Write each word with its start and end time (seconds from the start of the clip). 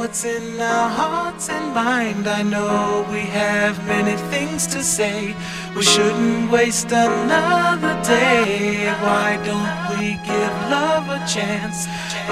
what's 0.00 0.24
in 0.24 0.58
our 0.58 0.88
hearts 0.88 1.50
and 1.50 1.74
mind. 1.74 2.26
I 2.26 2.42
know 2.42 3.06
we 3.12 3.20
have 3.42 3.74
many 3.86 4.16
things 4.32 4.66
to 4.68 4.82
say. 4.82 5.36
We 5.76 5.82
shouldn't 5.82 6.50
waste 6.50 6.90
another 6.90 7.94
day. 8.02 8.88
Why 9.06 9.28
don't 9.48 9.76
we 9.92 10.06
give 10.30 10.54
love 10.76 11.06
a 11.18 11.20
chance? 11.34 11.78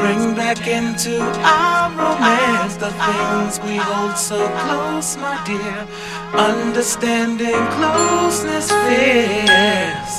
Bring 0.01 0.35
back 0.35 0.67
into 0.67 1.21
our 1.45 1.91
romance 2.01 2.77
the 2.85 2.93
things 3.07 3.61
we 3.67 3.77
hold 3.77 4.17
so 4.17 4.41
close, 4.63 5.19
my 5.19 5.37
dear. 5.45 5.81
Understanding 6.53 7.63
closeness 7.77 8.69
fears. 8.85 10.13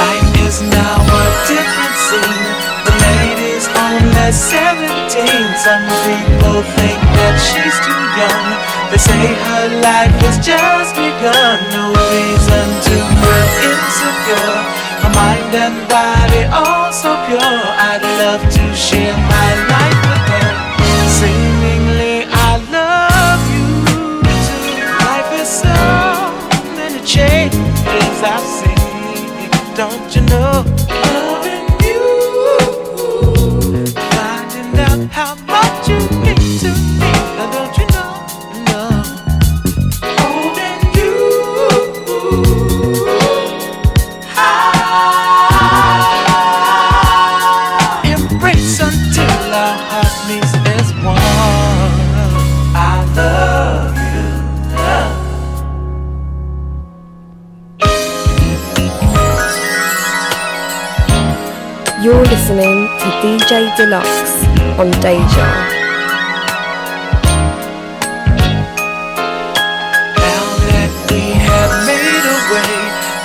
Life 0.00 0.32
is 0.48 0.56
now 0.80 0.96
a 1.20 1.24
different 1.52 1.96
scene. 2.06 2.93
Lady's 3.64 3.78
only 3.80 4.32
17. 4.32 5.54
Some 5.56 5.84
people 6.04 6.62
think 6.76 7.00
that 7.16 7.36
she's 7.40 7.76
too 7.80 8.04
young. 8.20 8.46
They 8.90 8.98
say 8.98 9.24
her 9.24 9.80
life 9.80 10.12
has 10.20 10.36
just 10.38 10.94
begun. 10.94 11.56
No 11.72 11.92
reason 12.12 12.66
to 12.84 12.94
feel 13.20 13.48
insecure. 13.64 14.56
Her 15.00 15.12
mind 15.16 15.54
and 15.54 15.88
body 15.88 16.44
all 16.52 16.92
so 16.92 17.16
pure. 17.26 17.40
I'd 17.40 18.04
love 18.20 18.42
to 18.42 18.64
share 18.74 19.16
my 19.16 19.50
life 19.72 20.00
with 20.12 20.24
her. 20.34 20.50
Seemingly, 21.08 22.26
I 22.28 22.60
love 22.68 23.42
you 23.54 23.68
too. 24.44 24.84
Life 25.08 25.30
is 25.40 25.48
so 25.48 25.76
many 26.76 27.00
changes 27.04 28.16
I've 28.20 28.44
seen. 28.44 28.74
Don't 29.74 30.14
you 30.14 30.22
know? 30.22 30.83
DJ 63.44 63.68
Dlux 63.76 64.08
on 64.80 64.88
Deja. 65.04 65.48
Now 70.16 70.46
that 70.64 70.92
we 71.12 71.20
have 71.44 71.72
made 71.84 72.24
a 72.24 72.38
way, 72.48 72.72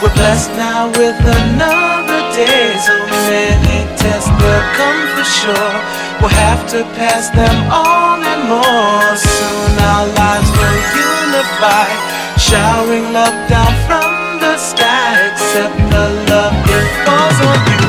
we're 0.03 0.11
blessed 0.19 0.51
now 0.59 0.91
with 0.99 1.15
another 1.23 2.19
day. 2.35 2.75
So 2.83 2.99
many 3.31 3.87
tests 3.95 4.27
will 4.43 4.65
come 4.75 4.99
for 5.15 5.23
sure. 5.23 5.75
We'll 6.19 6.35
have 6.35 6.67
to 6.75 6.83
pass 6.99 7.31
them 7.31 7.55
on 7.71 8.19
and 8.19 8.43
more. 8.51 9.15
Soon 9.15 9.71
our 9.79 10.03
lives 10.03 10.51
will 10.51 10.79
unify, 10.99 11.87
showering 12.35 13.15
love 13.15 13.39
down 13.47 13.71
from 13.87 14.43
the 14.43 14.59
sky. 14.59 15.31
Accept 15.31 15.79
the 15.95 16.05
love 16.27 16.51
it 16.75 16.87
falls 17.07 17.39
on 17.39 17.59
you. 17.71 17.87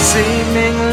Seemingly, 0.00 0.85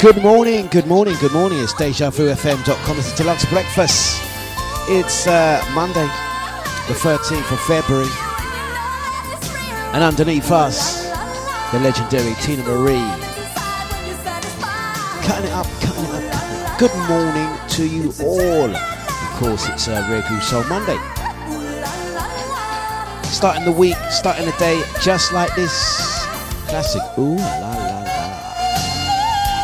Good 0.00 0.22
morning, 0.22 0.66
good 0.68 0.86
morning, 0.86 1.14
good 1.20 1.32
morning. 1.32 1.58
It's 1.58 1.74
DejaVuFM.com. 1.74 2.98
It's 2.98 3.20
a 3.20 3.22
Dlux 3.22 3.46
breakfast. 3.50 4.22
It's 4.88 5.26
uh, 5.26 5.62
Monday, 5.74 6.06
the 6.88 6.94
13th 6.94 7.52
of 7.52 7.60
February. 7.60 8.08
And 9.92 10.02
underneath 10.02 10.50
us, 10.50 11.04
the 11.70 11.80
legendary 11.80 12.32
Teena 12.36 12.64
Marie. 12.64 12.96
Cutting 15.26 15.44
it 15.44 15.52
up, 15.52 15.66
cutting 15.82 16.04
it 16.04 16.32
up. 16.32 16.78
Good 16.78 16.96
morning 17.06 17.58
to 17.68 17.86
you 17.86 18.10
all. 18.24 18.74
Of 18.74 19.38
course, 19.38 19.68
it's 19.68 19.86
uh, 19.86 20.02
Regu 20.04 20.40
Soul 20.40 20.64
Monday. 20.64 20.96
Starting 23.28 23.66
the 23.66 23.72
week, 23.72 23.98
starting 24.08 24.46
the 24.46 24.52
day 24.52 24.82
just 25.02 25.34
like 25.34 25.54
this. 25.56 26.24
Classic. 26.68 27.02
Ooh 27.18 27.36
la 27.36 27.74
la 27.74 28.09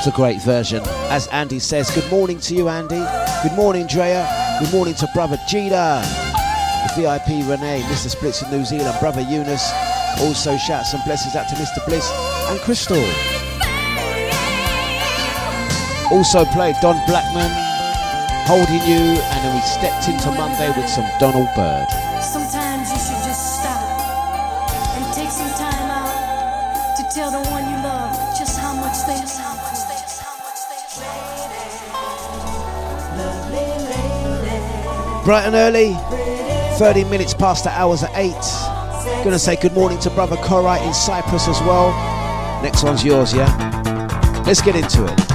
A 0.07 0.13
great 0.13 0.41
version. 0.41 0.83
As 1.11 1.27
Andy 1.29 1.59
says, 1.59 1.91
good 1.91 2.09
morning 2.13 2.39
to 2.39 2.55
you, 2.55 2.69
Andy. 2.69 3.03
Good 3.43 3.57
morning, 3.57 3.89
Drea. 3.89 4.23
Good 4.61 4.73
morning 4.73 4.95
to 4.95 5.09
brother 5.13 5.37
Gita. 5.49 6.01
The 6.87 7.03
VIP 7.03 7.43
Renee, 7.49 7.83
Mr. 7.87 8.09
Splits 8.09 8.41
in 8.41 8.51
New 8.53 8.65
Zealand, 8.65 8.97
brother 9.01 9.23
Eunice. 9.23 9.69
Also, 10.21 10.57
shouts 10.59 10.95
and 10.95 11.03
blessings 11.05 11.35
out 11.35 11.49
to 11.49 11.57
Mr. 11.57 11.85
Bliss 11.87 12.09
and 12.49 12.61
Crystal. 12.61 13.03
Also 16.13 16.45
played 16.55 16.77
Don 16.81 17.05
Blackman, 17.07 17.51
Holding 18.47 18.83
You, 18.87 19.19
and 19.19 19.45
then 19.45 19.55
we 19.57 19.61
stepped 19.63 20.09
into 20.09 20.31
Monday 20.31 20.69
with 20.81 20.89
some 20.89 21.09
Donald 21.19 21.49
Byrd. 21.57 21.89
Bright 35.27 35.45
and 35.45 35.57
early, 35.57 35.93
30 36.79 37.03
minutes 37.11 37.35
past 37.35 37.65
the 37.65 37.71
hours 37.71 38.05
at 38.05 38.13
8. 38.15 38.31
Gonna 39.25 39.41
say 39.41 39.57
good 39.57 39.73
morning 39.73 39.99
to 39.99 40.11
brother 40.11 40.37
Corite 40.37 40.83
in 40.83 40.95
Cyprus 40.95 41.49
as 41.49 41.61
well. 41.63 41.91
Next 42.63 42.85
one's 42.85 43.05
yours, 43.05 43.35
yeah? 43.35 43.53
Let's 44.47 44.63
get 44.63 44.77
into 44.77 45.05
it. 45.05 45.26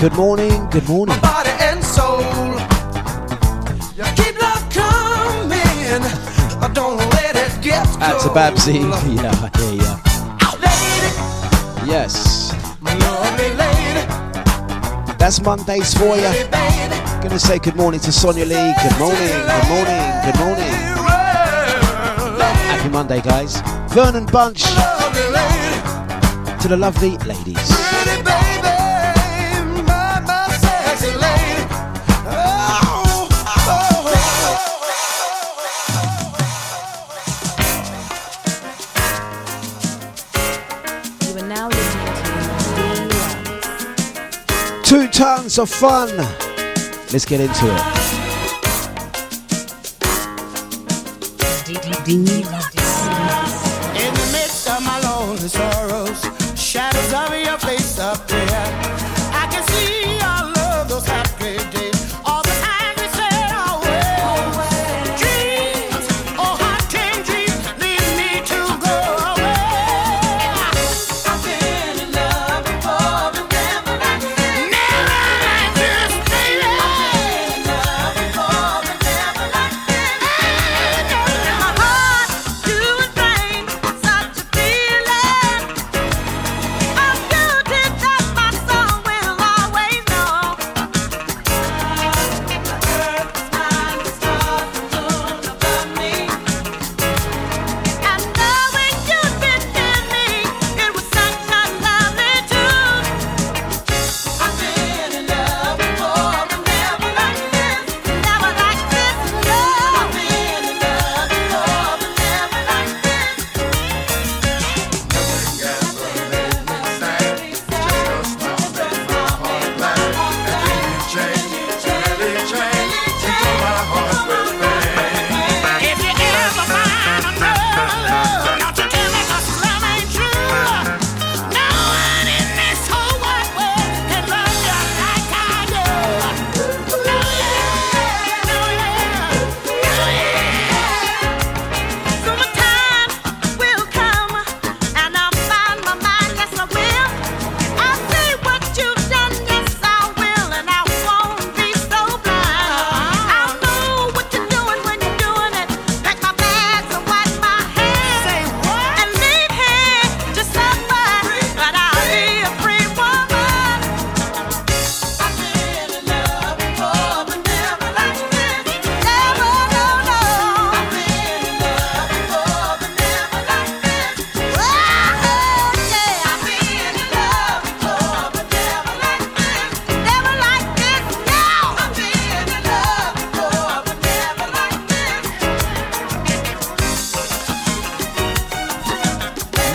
Good 0.00 0.12
morning, 0.14 0.68
good 0.70 0.88
morning. 0.88 1.14
Body 1.20 1.50
and 1.60 1.84
soul. 1.84 2.20
You 3.96 4.04
keep 4.16 4.40
love 4.40 4.64
coming. 4.70 6.02
Don't 6.72 6.96
let 6.96 7.36
it 7.36 7.60
get 7.62 7.86
Out 8.00 8.20
to 8.22 8.28
cold. 8.28 8.34
Babsy. 8.34 8.80
Yeah, 9.20 9.32
ya. 9.74 9.96
Lady, 10.64 11.10
Yes, 11.90 12.14
my 12.80 12.94
lovely 12.94 13.50
lady, 13.56 14.06
that's 15.18 15.40
Mondays 15.42 15.92
for 15.94 16.16
you. 16.16 16.30
Gonna 17.22 17.38
say 17.38 17.58
good 17.58 17.76
morning 17.76 18.00
to 18.00 18.10
Sonia 18.12 18.44
Lee. 18.46 18.72
Good 18.82 18.98
morning, 18.98 19.28
good 19.28 19.68
morning, 19.68 20.02
good 20.24 20.38
morning. 20.40 20.72
Happy 22.40 22.88
Monday, 22.88 23.20
guys. 23.20 23.60
Vernon 23.92 24.24
Bunch 24.26 24.62
to 24.62 24.68
the 26.68 26.76
lovely 26.78 27.16
ladies. 27.18 27.79
Tons 45.20 45.58
of 45.58 45.68
fun. 45.68 46.08
Let's 47.12 47.26
get 47.26 47.42
into 47.42 47.66
it. 47.66 47.82
In 52.08 52.24
the 54.14 54.28
midst 54.32 54.66
of 54.70 54.82
my 54.82 54.98
lonely 55.02 55.48
sorrows, 55.48 55.99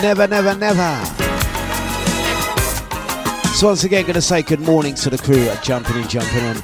Never, 0.06 0.28
never, 0.28 0.54
never. 0.54 1.04
So 3.56 3.66
once 3.66 3.82
again, 3.82 4.02
going 4.02 4.14
to 4.14 4.22
say 4.22 4.40
good 4.40 4.60
morning 4.60 4.94
to 4.94 5.10
the 5.10 5.18
crew 5.18 5.48
at 5.48 5.64
Jumping 5.64 5.96
and 5.96 6.08
Jumping 6.08 6.44
On. 6.44 6.54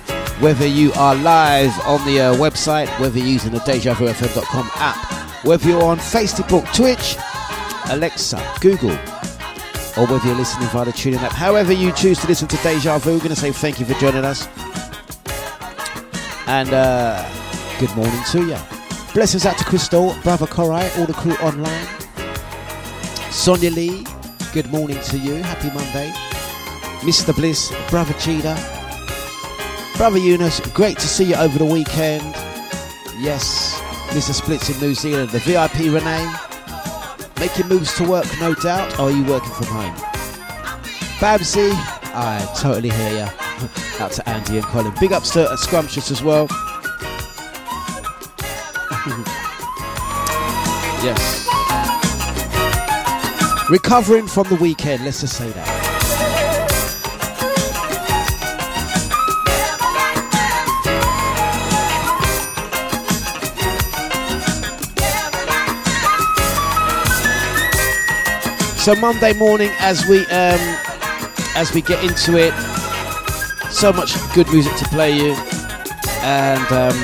Whether 0.41 0.65
you 0.65 0.93
are 0.93 1.17
live 1.17 1.77
on 1.81 2.07
the 2.07 2.21
uh, 2.21 2.35
website, 2.37 2.87
whether 3.01 3.19
you're 3.19 3.27
using 3.27 3.51
the 3.51 3.59
DejaVuFM.com 3.59 4.71
app, 4.77 5.45
whether 5.45 5.69
you're 5.69 5.83
on 5.83 5.99
Facebook, 5.99 6.73
Twitch, 6.73 7.16
Alexa, 7.93 8.40
Google, 8.61 8.93
or 8.93 10.07
whether 10.07 10.25
you're 10.25 10.37
listening 10.37 10.69
via 10.69 10.85
the 10.85 10.93
tuning 10.93 11.19
app. 11.19 11.33
However 11.33 11.73
you 11.73 11.90
choose 11.90 12.21
to 12.21 12.29
listen 12.29 12.47
to 12.47 12.57
Deja 12.59 12.99
Vu, 12.99 13.19
going 13.19 13.31
to 13.31 13.35
say 13.35 13.51
thank 13.51 13.81
you 13.81 13.87
for 13.87 13.95
joining 13.95 14.25
us. 14.25 14.47
And 16.47 16.73
uh, 16.73 17.29
good 17.81 17.93
morning 17.97 18.23
to 18.31 18.47
you. 18.47 19.12
Blessings 19.14 19.45
out 19.47 19.59
to 19.59 19.64
Crystal, 19.64 20.14
Brother 20.23 20.47
Korai, 20.47 20.97
all 20.97 21.07
the 21.07 21.12
crew 21.12 21.35
online. 21.38 22.02
Sonia 23.42 23.72
Lee, 23.72 24.07
good 24.52 24.70
morning 24.70 25.00
to 25.00 25.18
you. 25.18 25.35
Happy 25.35 25.66
Monday. 25.74 26.12
Mr. 27.00 27.35
Bliss, 27.35 27.74
Brother 27.90 28.14
Cheetah, 28.20 28.57
Brother 29.96 30.18
Eunice, 30.18 30.61
great 30.74 30.96
to 31.00 31.09
see 31.09 31.24
you 31.24 31.35
over 31.35 31.59
the 31.59 31.64
weekend. 31.64 32.22
Yes, 33.18 33.81
Mr. 34.11 34.33
Splits 34.33 34.70
in 34.70 34.78
New 34.78 34.94
Zealand. 34.94 35.31
The 35.31 35.40
VIP 35.40 35.92
Renee, 35.92 36.33
making 37.40 37.66
moves 37.66 37.92
to 37.96 38.09
work, 38.09 38.26
no 38.38 38.55
doubt. 38.55 38.96
Or 39.00 39.09
are 39.09 39.11
you 39.11 39.24
working 39.24 39.50
from 39.50 39.66
home? 39.66 39.96
Babsy, 41.18 41.70
I 42.14 42.48
totally 42.61 42.90
hear 42.90 43.11
you. 43.11 43.26
Out 43.98 44.12
to 44.12 44.28
Andy 44.28 44.59
and 44.59 44.66
Colin. 44.66 44.94
Big 45.00 45.12
ups 45.12 45.33
to 45.33 45.50
uh, 45.50 45.57
Scrumptious 45.57 46.12
as 46.12 46.22
well. 46.22 46.46
yes. 51.02 51.41
Recovering 53.70 54.27
from 54.27 54.48
the 54.48 54.57
weekend, 54.57 55.05
let's 55.05 55.20
just 55.20 55.37
say 55.37 55.51
that. 55.51 55.92
So 68.83 68.96
Monday 68.96 69.33
morning, 69.35 69.70
as 69.79 70.05
we 70.09 70.18
um, 70.27 70.59
as 71.55 71.72
we 71.72 71.83
get 71.83 72.03
into 72.03 72.37
it, 72.37 72.53
so 73.70 73.92
much 73.92 74.16
good 74.35 74.48
music 74.53 74.75
to 74.77 74.85
play 74.87 75.16
you, 75.16 75.35
and 76.22 76.72
um, 76.72 76.96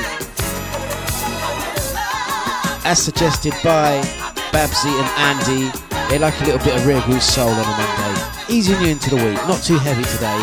as 2.85 3.01
suggested 3.01 3.55
by 3.63 4.03
Babsy 4.53 4.89
and 4.89 5.09
Andy, 5.39 5.88
they 6.09 6.19
like 6.19 6.41
a 6.41 6.45
little 6.45 6.65
bit 6.65 6.77
of 6.77 6.87
real 6.87 7.01
groove 7.03 7.23
soul 7.23 7.49
on 7.49 7.59
a 7.59 7.63
Monday, 7.63 8.23
easing 8.49 8.81
you 8.81 8.89
into 8.89 9.11
the 9.11 9.17
week, 9.17 9.37
not 9.47 9.63
too 9.63 9.79
heavy 9.79 10.05
today. 10.05 10.43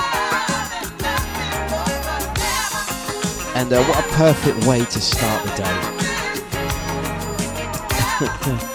And 3.55 3.71
uh, 3.71 3.83
what 3.85 3.99
a 3.99 4.07
perfect 4.13 4.65
way 4.67 4.79
to 4.79 5.01
start 5.01 5.43
the 5.43 5.49
day. 5.55 5.75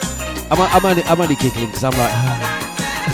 I'm, 0.50 0.60
I'm 0.60 0.84
only 0.84 1.02
I'm 1.04 1.20
only 1.20 1.36
giggling 1.36 1.66
because 1.66 1.84
I'm 1.84 1.92
like. 1.92 2.60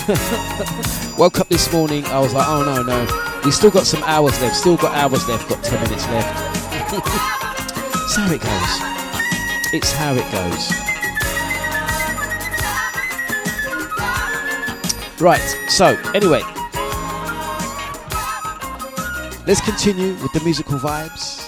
Woke 1.19 1.41
up 1.41 1.49
this 1.49 1.73
morning, 1.73 2.05
I 2.07 2.19
was 2.19 2.35
like, 2.35 2.47
oh 2.47 2.63
no, 2.63 2.83
no, 2.83 3.41
we 3.45 3.51
still 3.51 3.71
got 3.71 3.87
some 3.87 4.03
hours 4.03 4.39
left, 4.43 4.57
still 4.57 4.77
got 4.77 4.95
hours 4.95 5.27
left, 5.29 5.49
got 5.49 5.65
10 5.65 5.83
minutes 5.83 6.07
left. 6.09 6.57
it's 8.05 8.17
how 8.17 8.33
it 8.33 8.43
goes. 8.43 9.73
It's 9.73 9.93
how 9.93 10.15
it 10.15 10.31
goes. 10.31 10.86
Right, 15.19 15.41
so 15.69 15.87
anyway, 16.15 16.43
let's 19.47 19.63
continue 19.63 20.13
with 20.23 20.31
the 20.33 20.43
musical 20.45 20.79
vibes 20.79 21.43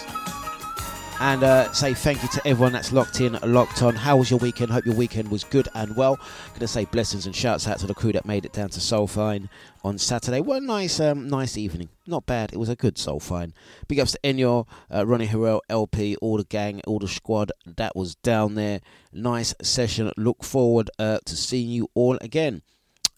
and 1.21 1.43
uh, 1.43 1.71
say 1.73 1.93
thank 1.93 2.23
you 2.23 2.31
to 2.31 2.47
everyone 2.47 2.73
that's 2.73 2.93
locked 2.93 3.21
in, 3.21 3.39
locked 3.43 3.83
on. 3.83 3.95
How 3.95 4.17
was 4.17 4.31
your 4.31 4.39
weekend? 4.39 4.71
Hope 4.71 4.87
your 4.87 4.95
weekend 4.95 5.31
was 5.31 5.45
good 5.45 5.69
and 5.75 5.95
well. 5.97 6.19
Gonna 6.55 6.67
say 6.67 6.87
blessings 6.87 7.27
and 7.27 7.37
shouts 7.37 7.69
out 7.69 7.79
to 7.81 7.87
the 7.87 7.95
crew 7.95 8.11
that 8.13 8.25
made 8.25 8.47
it 8.47 8.55
down 8.55 8.71
to 8.71 8.81
Soulfine 8.81 9.51
on 9.85 9.99
Saturday. 9.99 10.41
What 10.41 10.63
a 10.63 10.65
nice, 10.65 10.99
um, 10.99 11.29
nice 11.29 11.59
evening. 11.59 11.91
Not 12.07 12.25
bad. 12.25 12.55
It 12.55 12.59
was 12.59 12.71
a 12.71 12.77
good 12.77 12.95
Soulfine. 12.97 13.53
Big 13.87 14.01
ups 14.01 14.13
to 14.13 14.21
Enyo, 14.25 14.67
uh, 14.91 15.07
Ronnie 15.07 15.27
Harrell, 15.27 15.61
LP, 15.69 16.17
all 16.17 16.39
the 16.39 16.45
gang, 16.45 16.81
all 16.87 17.01
the 17.01 17.07
squad 17.07 17.53
that 17.67 17.95
was 17.95 18.15
down 18.15 18.55
there. 18.55 18.81
Nice 19.13 19.55
session. 19.61 20.11
Look 20.17 20.43
forward 20.43 20.89
uh, 20.99 21.19
to 21.27 21.37
seeing 21.37 21.69
you 21.69 21.91
all 21.95 22.17
again. 22.23 22.63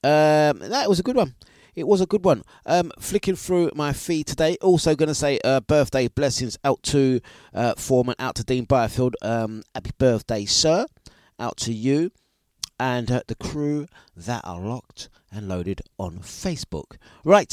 Um, 0.03 0.59
that 0.61 0.89
was 0.89 0.99
a 0.99 1.03
good 1.03 1.17
one. 1.17 1.35
It 1.75 1.87
was 1.87 2.01
a 2.01 2.07
good 2.07 2.25
one. 2.25 2.43
Um, 2.67 2.91
flicking 2.99 3.37
through 3.37 3.71
my 3.75 3.93
feed 3.93 4.27
today, 4.27 4.57
also 4.61 4.95
going 4.95 5.09
to 5.09 5.15
say 5.15 5.39
uh, 5.45 5.61
birthday 5.61 6.09
blessings 6.09 6.59
out 6.65 6.83
to 6.85 7.21
uh, 7.55 7.75
Foreman, 7.77 8.17
out 8.19 8.35
to 8.37 8.45
Dean 8.45 8.65
Byfield. 8.65 9.17
Um, 9.23 9.63
happy 9.75 9.93
birthday, 9.99 10.45
sir. 10.45 10.87
Out 11.39 11.57
to 11.59 11.73
you 11.73 12.11
and 12.79 13.11
uh, 13.11 13.21
the 13.29 13.35
crew 13.35 13.87
that 14.17 14.41
are 14.43 14.61
locked 14.61 15.11
and 15.31 15.49
loaded 15.49 15.83
on 15.99 16.19
Facebook. 16.21 16.97
Right. 17.25 17.51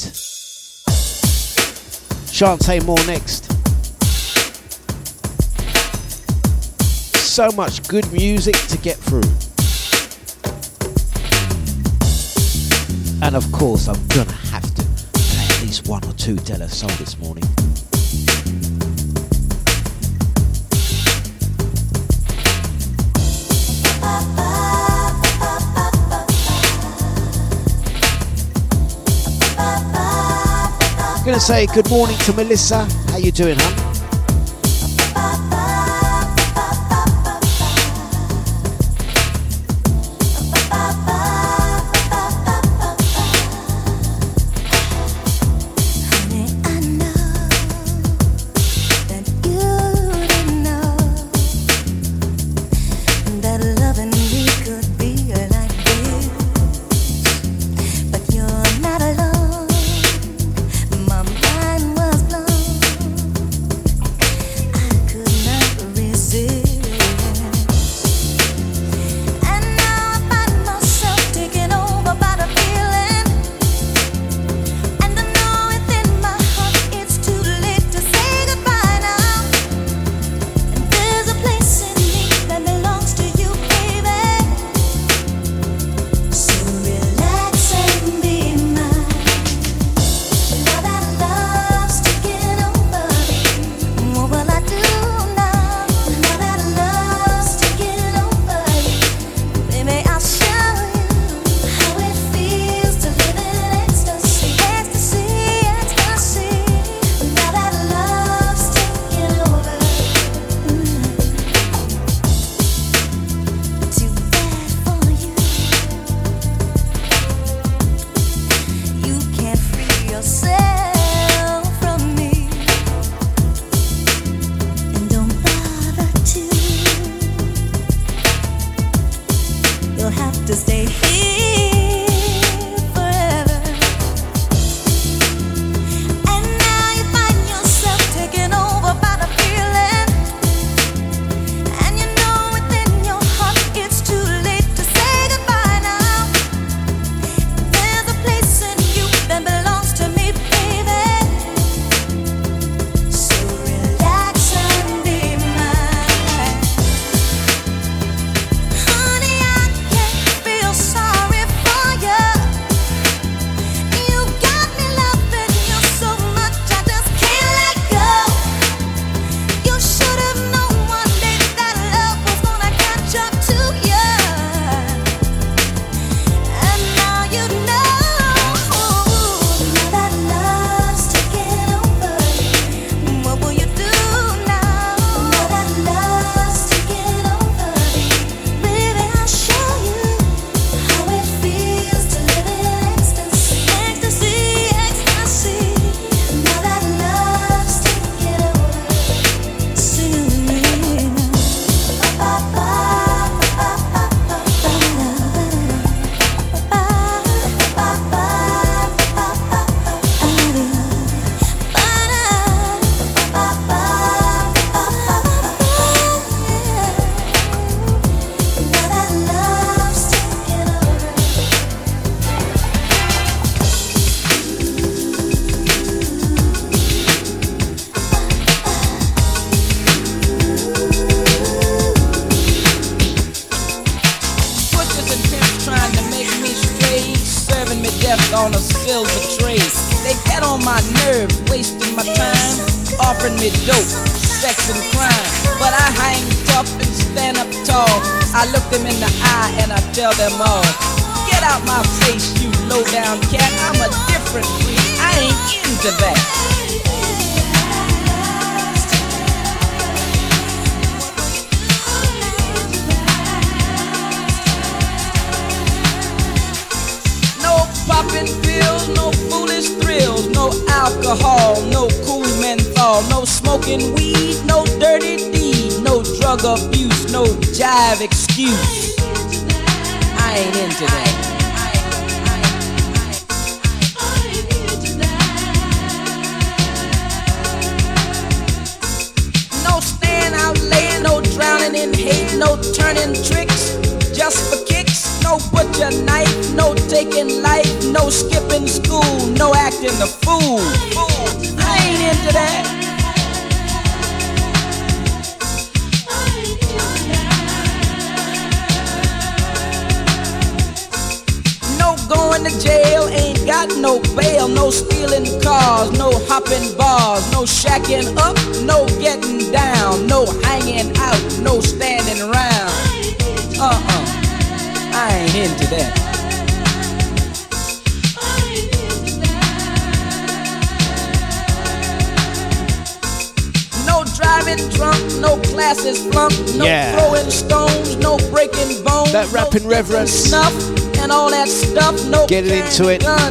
Chante 2.32 2.80
Moore 2.84 2.96
next. 3.06 3.52
So 7.18 7.50
much 7.52 7.86
good 7.88 8.10
music 8.10 8.54
to 8.68 8.78
get 8.78 8.96
through. 8.96 9.57
And 13.20 13.34
of 13.34 13.50
course, 13.52 13.88
I'm 13.88 14.06
gonna 14.08 14.32
have 14.32 14.62
to 14.74 14.82
play 15.12 15.44
at 15.44 15.62
least 15.62 15.88
one 15.88 16.04
or 16.04 16.12
two 16.12 16.36
De 16.36 16.56
La 16.56 16.66
Soul 16.66 16.88
this 16.98 17.18
morning. 17.18 17.44
Gonna 31.24 31.40
say 31.40 31.66
good 31.66 31.90
morning 31.90 32.16
to 32.20 32.32
Melissa. 32.32 32.86
How 33.10 33.18
you 33.18 33.32
doing, 33.32 33.56
huh? 33.58 33.87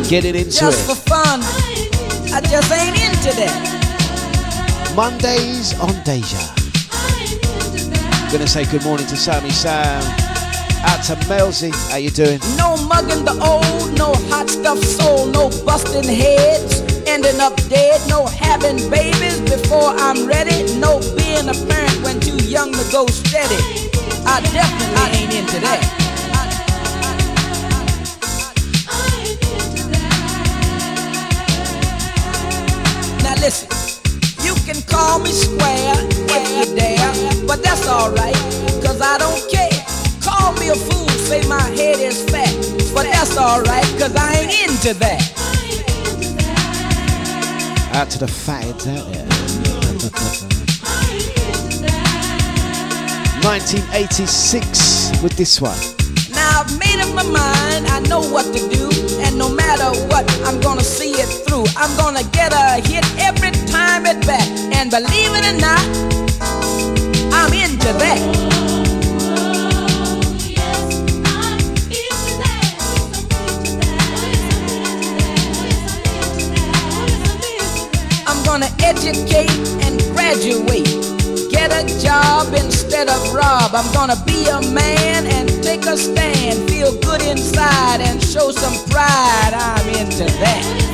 Carrying 0.09 0.35
it, 0.35 0.43
guns, 0.43 0.59
get 0.59 0.59
it 0.59 0.59
into 0.59 0.59
just 0.59 0.87
for 0.87 0.95
fun. 1.09 1.41
I 2.33 2.41
just 2.41 2.71
ain't 2.71 2.95
into 2.95 3.31
that. 3.39 4.93
Mondays 4.95 5.77
on 5.79 5.93
Deja. 6.03 6.39
Gonna 8.31 8.47
say 8.47 8.65
good 8.65 8.83
morning 8.83 9.07
to 9.07 9.15
Sammy 9.15 9.49
Sam. 9.51 10.01
Out 10.85 11.03
to 11.05 11.15
Melzy. 11.27 11.71
How 11.89 11.97
you 11.97 12.09
doing? 12.09 12.39
No 12.57 12.77
mugging 12.87 13.25
the 13.25 13.33
old, 13.41 13.97
no 13.97 14.13
hot 14.29 14.49
stuff 14.49 14.79
soul, 14.83 15.25
no 15.27 15.49
busting 15.65 16.03
heads, 16.03 16.81
ending 17.07 17.39
up 17.39 17.55
dead, 17.69 17.99
no 18.09 18.25
having 18.27 18.77
babies 18.89 19.39
before 19.41 19.91
I'm 19.97 20.25
ready, 20.25 20.63
no 20.79 20.99
being 21.15 21.47
a 21.49 21.55
parent 21.67 22.03
when 22.03 22.19
too 22.19 22.37
young 22.45 22.71
to 22.71 22.91
go 22.91 23.07
steady. 23.07 23.57
I 24.25 24.41
definitely 24.53 25.19
ain't 25.19 25.33
into 25.33 25.59
that. 25.61 25.96
Listen, 33.47 33.69
you 34.43 34.53
can 34.65 34.81
call 34.91 35.19
me 35.19 35.31
square 35.31 35.95
if 36.35 36.47
you 36.57 36.75
dare, 36.75 37.13
but 37.47 37.63
that's 37.63 37.87
alright, 37.87 38.35
cause 38.83 38.99
I 38.99 39.17
don't 39.17 39.41
care. 39.49 39.79
Call 40.21 40.51
me 40.59 40.67
a 40.67 40.75
fool, 40.75 41.07
say 41.29 41.47
my 41.47 41.61
head 41.61 41.99
is 41.99 42.25
fat, 42.29 42.53
but 42.93 43.03
that's 43.03 43.37
alright, 43.37 43.85
cause 43.97 44.13
I 44.17 44.39
ain't 44.39 44.51
into 44.69 44.93
that. 44.99 45.21
Out 47.93 48.09
to 48.09 48.19
the 48.19 48.27
fatheads 48.27 48.85
eh? 48.85 48.91
out 50.83 51.11
there. 51.15 51.37
1986 53.47 55.23
with 55.23 55.37
this 55.37 55.61
one. 55.61 55.79
Now 56.31 56.61
I've 56.61 56.79
made 56.79 56.99
up 56.99 57.15
my 57.15 57.23
mind, 57.23 57.87
I 57.87 57.99
know 58.09 58.19
what 58.19 58.45
to 58.53 58.59
do, 58.69 58.89
and 59.23 59.37
no 59.37 59.47
matter 59.49 59.89
what, 60.07 60.25
I'm 60.45 60.59
gonna 60.59 60.83
see 60.83 61.11
it 61.11 61.29
through. 61.45 61.65
I'm 61.77 61.95
gonna 61.97 62.23
get 62.31 62.51
a 62.53 62.81
hit 62.87 63.05
every 63.17 63.36
it 64.05 64.25
back, 64.27 64.47
and 64.75 64.91
believe 64.91 65.31
it 65.33 65.45
or 65.45 65.57
not, 65.59 65.81
I'm 67.33 67.53
into 67.53 67.91
that. 67.97 68.19
I'm 78.27 78.43
gonna 78.45 78.69
educate 78.83 79.49
and 79.85 79.99
graduate. 80.13 80.85
Get 81.49 81.71
a 81.71 81.85
job 81.99 82.53
instead 82.53 83.09
of 83.09 83.33
rob. 83.33 83.73
I'm 83.73 83.91
gonna 83.93 84.21
be 84.25 84.47
a 84.47 84.61
man 84.71 85.25
and 85.25 85.49
take 85.63 85.85
a 85.85 85.97
stand. 85.97 86.69
Feel 86.69 86.93
good 87.01 87.21
inside 87.23 88.01
and 88.01 88.21
show 88.21 88.51
some 88.51 88.77
pride. 88.89 89.53
I'm 89.53 89.87
into 89.89 90.25
that. 90.39 90.86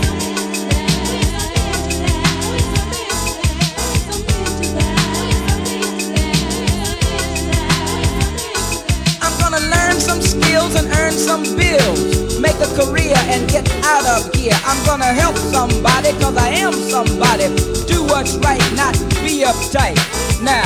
Skills 10.73 10.85
and 10.85 10.93
earn 10.97 11.13
some 11.13 11.43
bills. 11.55 12.39
Make 12.39 12.55
a 12.55 12.67
career 12.75 13.15
and 13.29 13.49
get 13.49 13.69
out 13.83 14.05
of 14.05 14.33
here. 14.33 14.53
I'm 14.65 14.83
gonna 14.85 15.13
help 15.13 15.35
somebody 15.35 16.11
cause 16.19 16.37
I 16.37 16.49
am 16.49 16.73
somebody. 16.73 17.47
Do 17.87 18.03
what's 18.03 18.35
right, 18.37 18.61
not 18.75 18.93
be 19.23 19.43
uptight. 19.43 19.97
Now, 20.41 20.63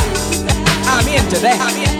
I'm 0.88 1.08
into 1.08 1.40
that. 1.40 1.60
I'm 1.62 1.76
in. 1.78 1.98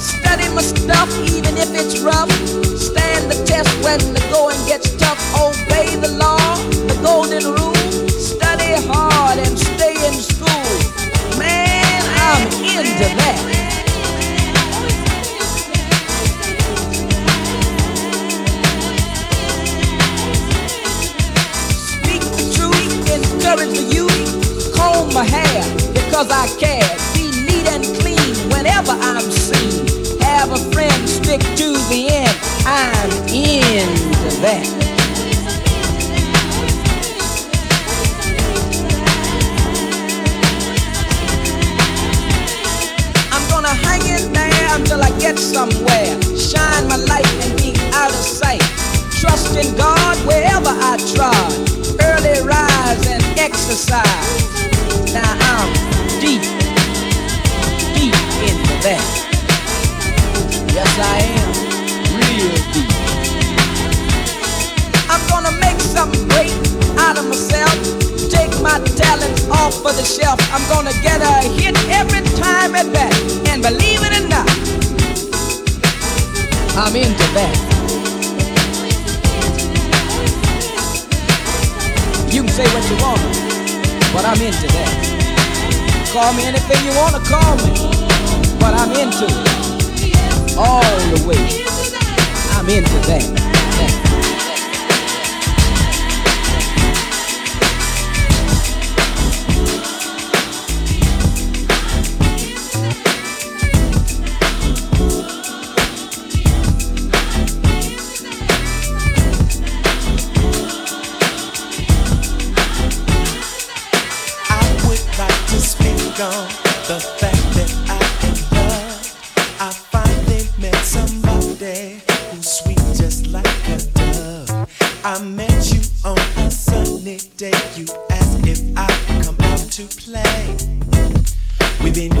Study 0.00 0.48
my 0.54 0.62
stuff 0.62 1.10
even 1.30 1.56
if 1.56 1.70
it's 1.74 2.00
rough. 2.00 2.30
Stand 2.78 3.30
the 3.30 3.44
test 3.46 3.70
when 3.84 3.98
the 4.14 4.20
going 4.32 4.58
gets 4.66 4.90
tough. 4.96 5.20
Obey 5.36 5.96
the 5.96 6.08
law, 6.18 6.56
the 6.88 6.98
golden 7.02 7.44
rule. 7.54 7.73
Encourage 23.54 23.78
the 23.78 23.94
youth. 23.94 24.74
Comb 24.74 25.12
my 25.14 25.24
hair 25.24 25.62
because 25.92 26.30
I 26.30 26.46
care. 26.58 26.82
Be 27.14 27.30
neat 27.46 27.66
and 27.68 27.84
clean 28.00 28.34
whenever 28.50 28.92
I'm 28.92 29.30
seen. 29.30 29.86
Have 30.20 30.50
a 30.52 30.58
friend, 30.72 31.08
stick 31.08 31.40
to 31.40 31.72
the 31.88 32.08
end. 32.10 32.36
I'm 32.66 33.10
into 33.28 34.40
that. 34.42 34.80
Until 44.74 45.02
I 45.04 45.10
get 45.20 45.38
somewhere. 45.38 46.20
Shine 46.36 46.88
my 46.88 46.96
light 46.96 47.26
and 47.44 47.56
be 47.56 47.74
out 47.94 48.10
of 48.10 48.16
sight. 48.16 48.60
Trust 49.20 49.56
in 49.56 49.76
God 49.76 50.18
wherever 50.26 50.68
I 50.68 50.98
trod. 51.14 51.93
Early 52.24 52.40
rise 52.46 53.06
and 53.06 53.22
exercise. 53.38 54.40
Now 55.12 55.36
I'm 55.40 55.68
deep, 56.20 56.40
deep 57.92 58.14
into 58.40 58.74
that. 58.80 59.04
Yes, 60.72 60.88
I 60.98 61.20
am. 61.36 61.52
Real 62.16 62.54
deep. 62.72 62.90
I'm 65.10 65.20
gonna 65.28 65.52
make 65.60 65.78
something 65.80 66.26
great 66.28 66.52
out 66.98 67.18
of 67.18 67.26
myself. 67.28 67.74
Take 68.30 68.52
my 68.62 68.78
talents 68.96 69.46
off 69.50 69.84
of 69.84 69.94
the 69.96 70.04
shelf. 70.04 70.40
I'm 70.52 70.66
gonna 70.68 70.94
get 71.02 71.20
a 71.20 71.46
hit 71.48 71.76
every 71.90 72.22
time 72.40 72.74
at 72.74 72.90
bat. 72.92 73.14
And 73.48 73.62
believe 73.62 74.00
it 74.02 74.18
or 74.18 74.28
not, 74.28 74.48
I'm 76.76 76.96
into 76.96 77.26
that. 77.34 77.73
Say 82.54 82.62
what 82.72 82.88
you 82.88 82.96
want, 83.02 83.18
but 84.14 84.24
I'm 84.24 84.40
into 84.40 84.68
that. 84.68 84.92
Call 86.12 86.32
me 86.34 86.44
anything 86.44 86.78
you 86.86 86.94
wanna 86.94 87.18
call 87.26 87.56
me, 87.66 87.74
but 88.60 88.72
I'm 88.78 88.92
into 88.92 89.26
it 89.26 90.56
all 90.56 90.80
the 91.10 91.26
way. 91.26 91.34
I'm 92.56 92.68
into 92.68 92.98
that. 93.08 93.22
that. 93.34 93.43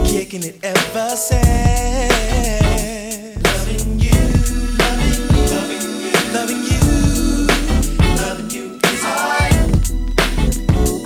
Kicking 0.04 0.42
it 0.42 0.58
ever 0.62 1.16
since. 1.16 1.44
Loving 3.44 4.00
you, 4.00 4.20
loving 4.78 5.20
you, 5.30 5.46
loving 5.52 5.86
you, 6.02 6.12
loving 6.34 6.62
you, 6.70 6.80
loving 8.16 8.50
you 8.50 8.66
is 8.84 9.02
hard. 9.02 9.54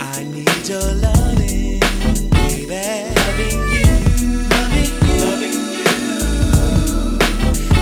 I 0.01 0.25
need 0.25 0.69
your 0.69 0.93
loving, 0.95 1.81
baby. 2.31 3.15
Loving 3.19 3.61
you, 3.75 3.89
loving 4.55 4.93
you, 5.05 5.15
loving 5.25 5.59
you, 5.79 5.93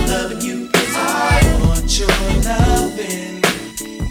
loving 0.07 0.41
you 0.41 0.57
is 0.73 0.93
hard. 0.95 1.45
I 1.45 1.47
want 1.65 1.89
your 1.99 2.17
loving, 2.43 3.41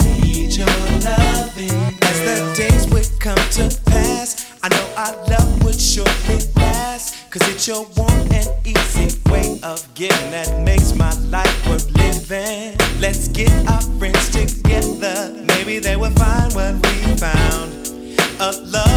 need 0.02 0.52
your 0.56 0.76
loving. 1.04 1.80
As 2.02 2.18
the 2.26 2.36
days 2.56 2.84
would 2.92 3.08
come 3.20 3.36
to 3.52 3.75
Cause 7.38 7.48
it's 7.50 7.68
your 7.68 7.86
warm 7.98 8.32
and 8.32 8.48
easy 8.64 9.20
way 9.28 9.60
of 9.62 9.86
giving 9.92 10.30
that 10.30 10.62
makes 10.62 10.94
my 10.94 11.12
life 11.28 11.68
worth 11.68 11.90
living. 11.94 12.74
Let's 12.98 13.28
get 13.28 13.52
our 13.68 13.82
friends 13.98 14.30
together. 14.30 15.34
Maybe 15.44 15.78
they 15.78 15.96
will 15.96 16.12
find 16.12 16.54
what 16.54 16.74
we 16.76 17.14
found. 17.16 17.74
A 18.40 18.52
love 18.62 18.95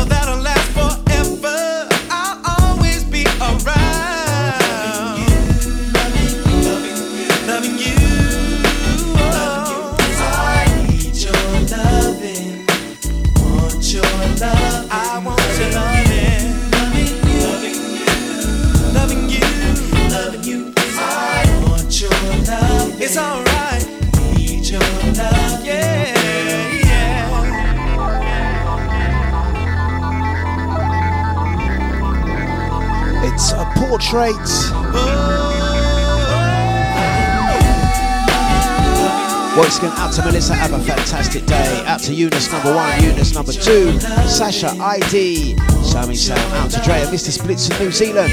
Once 39.60 39.78
again, 39.78 39.92
out 39.98 40.14
to 40.14 40.22
Melissa, 40.24 40.54
have 40.54 40.72
a 40.72 40.80
fantastic 40.80 41.46
day. 41.46 41.84
Out 41.86 42.00
to 42.00 42.14
Eunice 42.14 42.50
number 42.50 42.74
one, 42.74 43.04
Eunice 43.04 43.34
number 43.34 43.52
two, 43.52 44.00
Sasha 44.00 44.70
ID, 44.80 45.58
Sammy 45.84 46.16
Sam, 46.16 46.38
out 46.54 46.72
to 46.72 46.80
Dre, 46.80 47.02
Mr. 47.12 47.30
Splits 47.30 47.70
in 47.70 47.78
New 47.78 47.92
Zealand. 47.92 48.32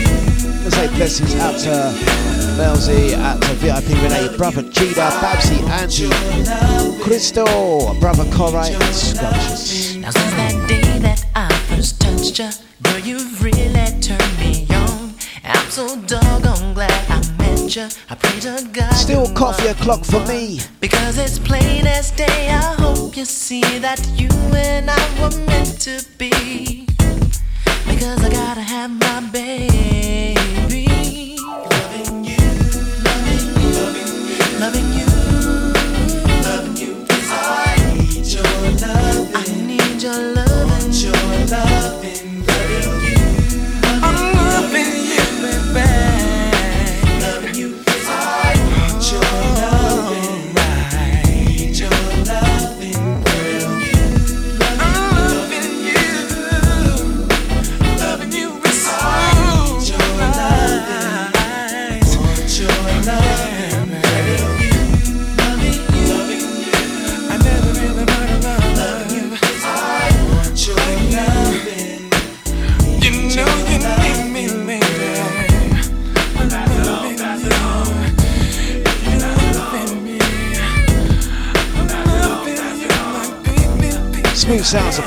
Let's 0.62 0.76
say 0.76 0.86
blessings 0.94 1.34
out 1.34 1.58
to 1.62 1.92
Melzy, 2.56 3.14
out 3.14 3.42
to 3.42 3.48
VIP 3.54 3.88
Renee, 4.04 4.36
brother 4.36 4.62
Gina, 4.62 4.94
Babsy, 4.94 5.56
Angie, 5.66 7.02
Crystal, 7.02 7.96
brother 7.98 8.24
Corey, 8.30 8.72
and 8.72 8.94
Scrumptious. 8.94 10.45
You. 17.76 17.88
I 18.08 18.14
pray 18.14 18.40
to 18.40 18.68
God. 18.72 18.92
Still 18.92 19.32
coffee 19.34 19.68
o'clock 19.68 20.04
for 20.04 20.24
me. 20.26 20.60
Because 20.80 21.18
it's 21.18 21.38
plain 21.38 21.86
as 21.86 22.10
day. 22.10 22.48
I 22.48 22.74
hope 22.74 23.16
you 23.16 23.24
see 23.24 23.78
that 23.78 24.00
you 24.16 24.28
and 24.54 24.90
I 24.90 25.20
were 25.20 25.36
meant 25.46 25.80
to 25.82 26.04
be. 26.18 26.86
Because 27.86 28.24
I 28.24 28.30
gotta 28.30 28.62
have 28.62 28.90
my 28.90 29.20
baby. 29.30 30.85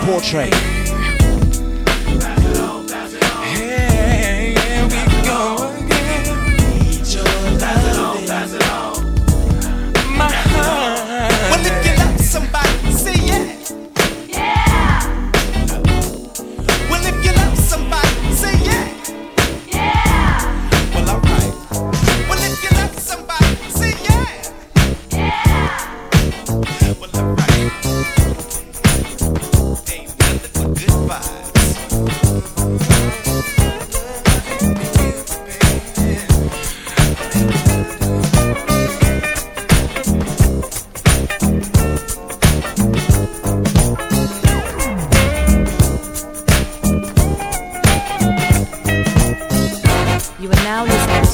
Portrait. 0.10 0.69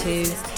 to 0.06 0.55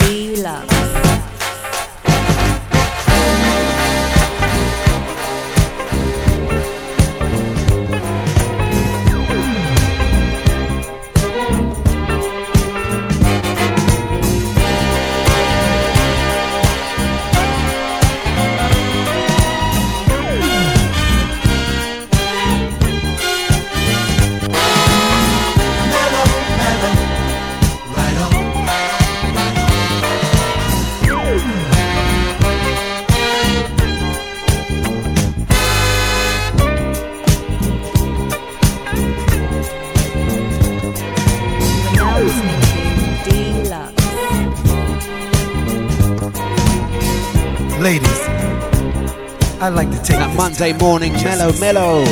Monday 50.47 50.71
morning, 50.71 51.11
mellow, 51.11 51.51
mellow. 51.59 52.03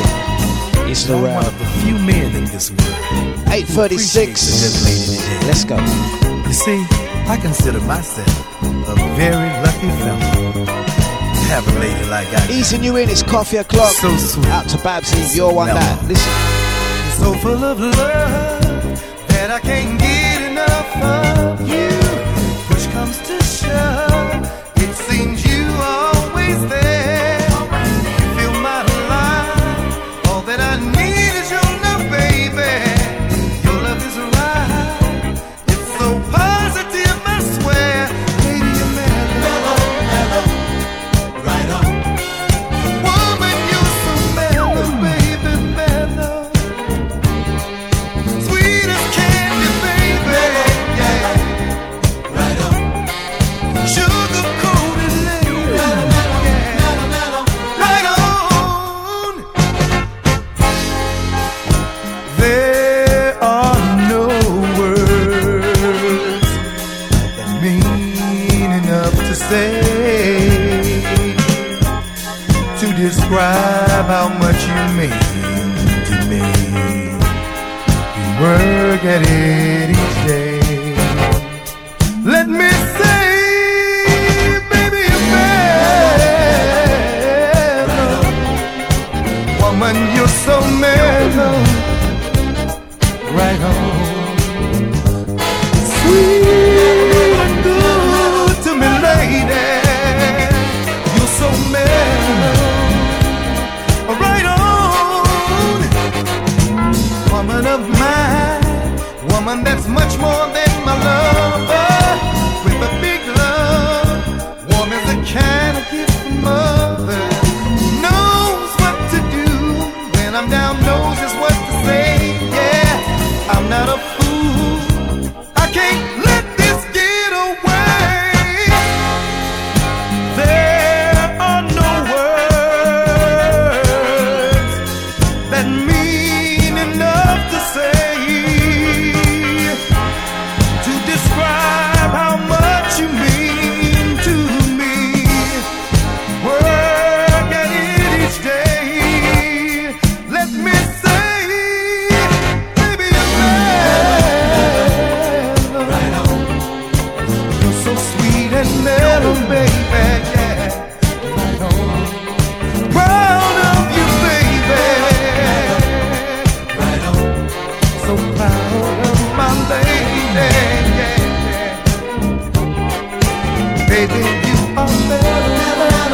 It's 0.84 1.04
the 1.04 1.14
round. 1.14 1.36
One 1.36 1.46
of 1.46 1.58
the 1.58 1.64
few 1.80 1.94
men 1.94 2.36
in 2.36 2.44
this 2.44 2.70
world. 2.70 3.48
8:36. 3.48 5.46
Let's 5.46 5.64
go. 5.64 5.76
You 6.46 6.52
see, 6.52 6.84
I 7.32 7.38
consider 7.40 7.80
myself 7.80 8.28
a 8.62 8.94
very 9.16 9.48
lucky 9.64 9.88
fellow. 10.04 10.66
Have 11.48 11.66
a 11.66 11.80
lady 11.80 12.04
like 12.10 12.28
I. 12.28 12.46
Easing 12.50 12.84
you 12.84 12.96
in. 12.96 13.08
It's 13.08 13.22
coffee 13.22 13.56
o'clock. 13.56 13.92
So 13.92 14.14
sweet. 14.18 14.46
Out 14.48 14.68
to 14.68 14.76
Babsy. 14.84 15.34
You're 15.34 15.54
one 15.54 15.68
that. 15.68 16.04
Listen. 16.04 16.32
So 17.16 17.32
full 17.40 17.64
of 17.64 17.80
love 17.80 19.00
that 19.28 19.50
I 19.50 19.60
can't 19.60 19.98
get 19.98 20.42
enough 20.50 20.90
of 21.02 21.66
you. 21.66 21.88
Push 22.68 22.86
comes 22.88 23.16
to 23.28 23.42
shove. 23.42 24.15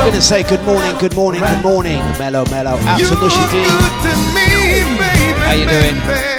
I'm 0.03 0.09
going 0.09 0.20
to 0.20 0.26
say 0.26 0.42
good 0.42 0.64
morning, 0.64 0.98
good 0.98 1.14
morning, 1.14 1.40
good 1.40 1.62
morning. 1.62 1.98
Mellow, 2.18 2.44
mellow. 2.46 2.76
Out 2.76 2.98
to 2.98 3.07
How 5.44 5.53
you 5.53 5.64
doing? 5.64 6.32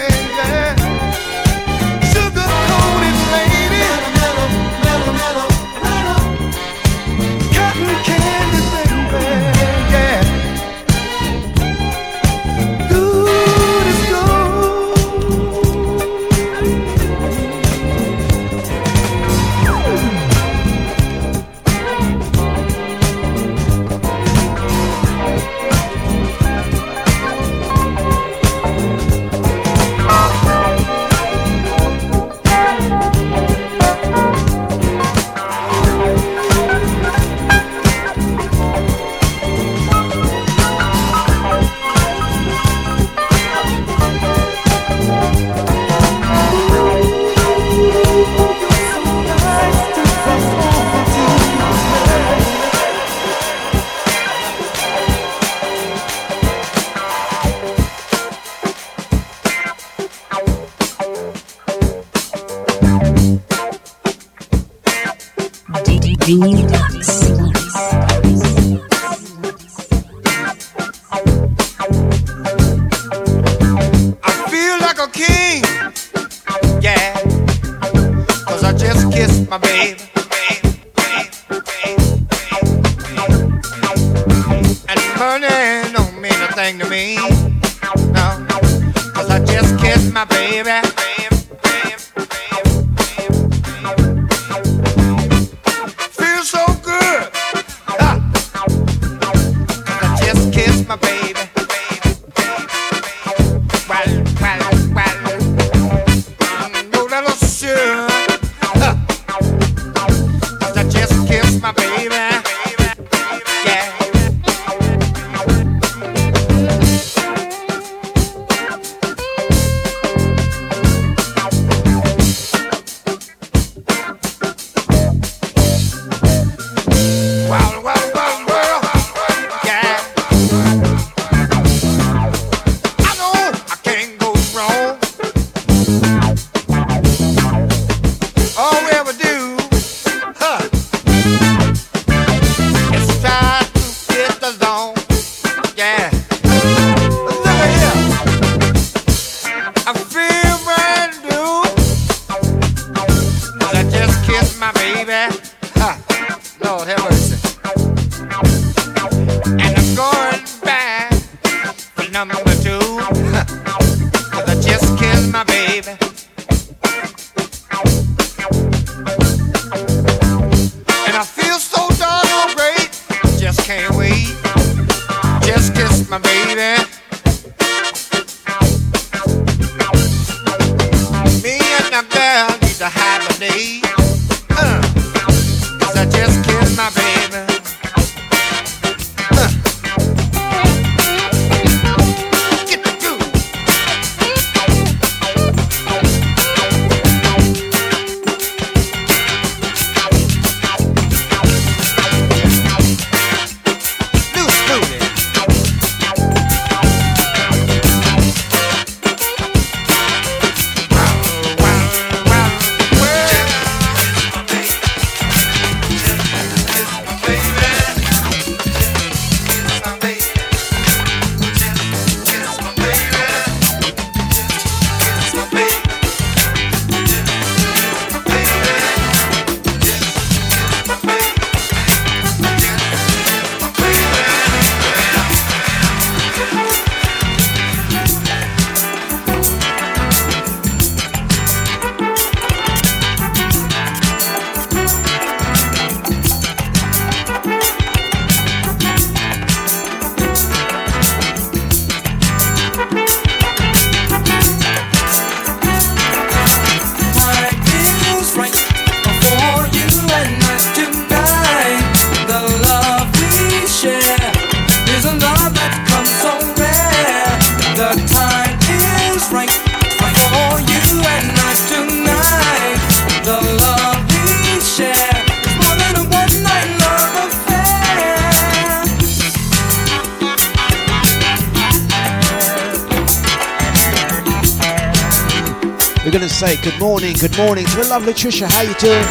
Good 287.24 287.38
morning, 287.38 287.66
to 287.66 287.78
the 287.78 287.88
lovely 287.88 288.12
Trisha. 288.12 288.52
How 288.52 288.64
you 288.64 288.74
doing? 288.84 289.02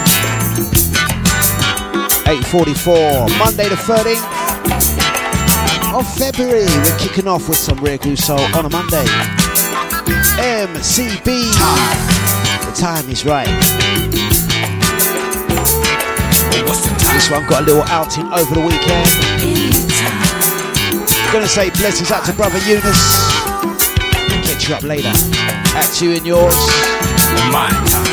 8.44, 2.29 3.39
Monday 3.39 3.71
the 3.71 3.75
13th 3.75 4.21
of 5.99 6.07
February. 6.19 6.67
We're 6.67 6.99
kicking 6.99 7.27
off 7.27 7.49
with 7.49 7.57
some 7.57 7.79
Rare 7.79 7.97
Groove 7.97 8.19
Soul 8.19 8.39
on 8.55 8.67
a 8.67 8.69
Monday. 8.69 9.07
MCB. 10.37 11.25
The 11.25 12.73
time 12.79 13.09
is 13.09 13.25
right. 13.25 13.49
This 17.15 17.31
one 17.31 17.47
got 17.47 17.63
a 17.63 17.65
little 17.65 17.85
outing 17.85 18.27
over 18.27 18.55
the 18.55 18.61
weekend. 18.61 19.09
Gonna 21.33 21.49
say 21.49 21.71
blessings 21.71 22.11
out 22.11 22.27
to 22.27 22.35
brother 22.35 22.59
Eunice. 22.69 23.17
Catch 24.45 24.69
you 24.69 24.75
up 24.75 24.83
later. 24.83 25.13
At 25.75 25.99
you 26.03 26.13
and 26.13 26.27
yours. 26.27 27.12
My 27.51 27.69
time. 27.87 28.12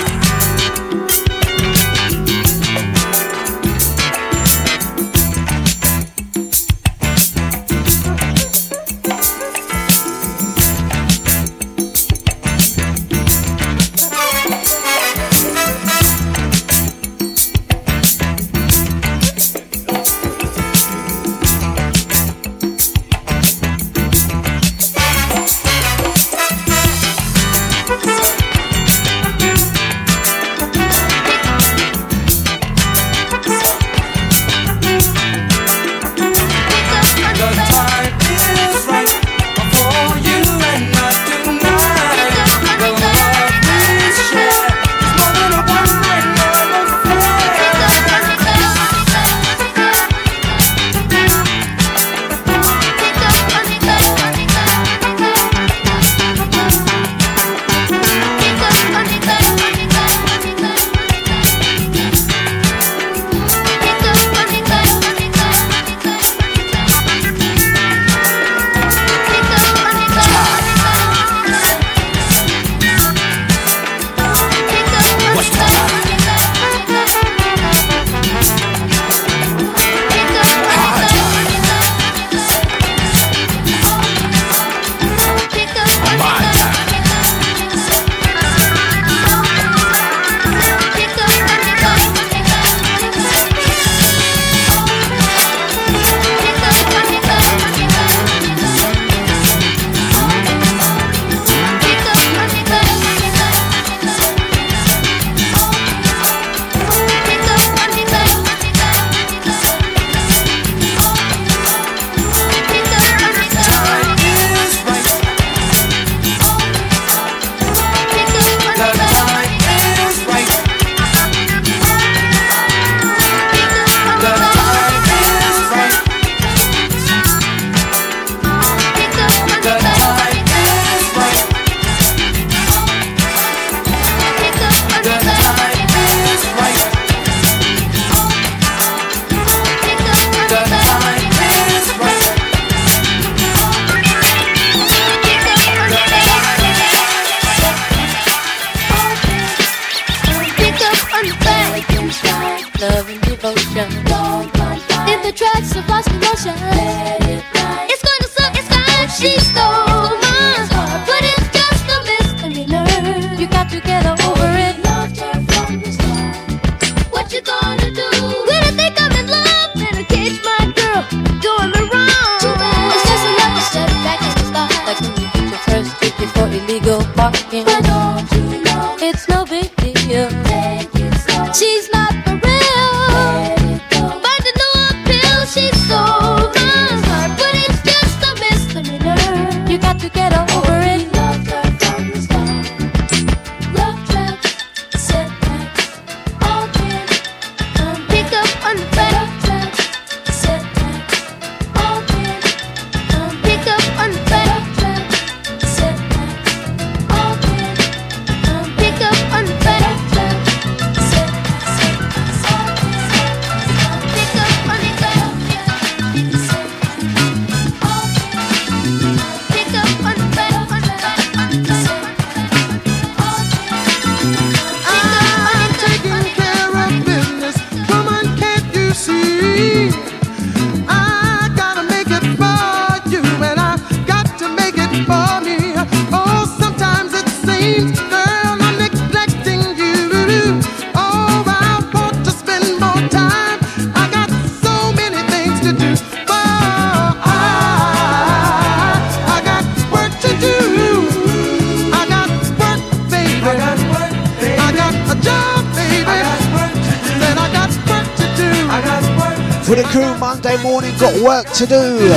to 261.60 261.66
do. 261.66 262.14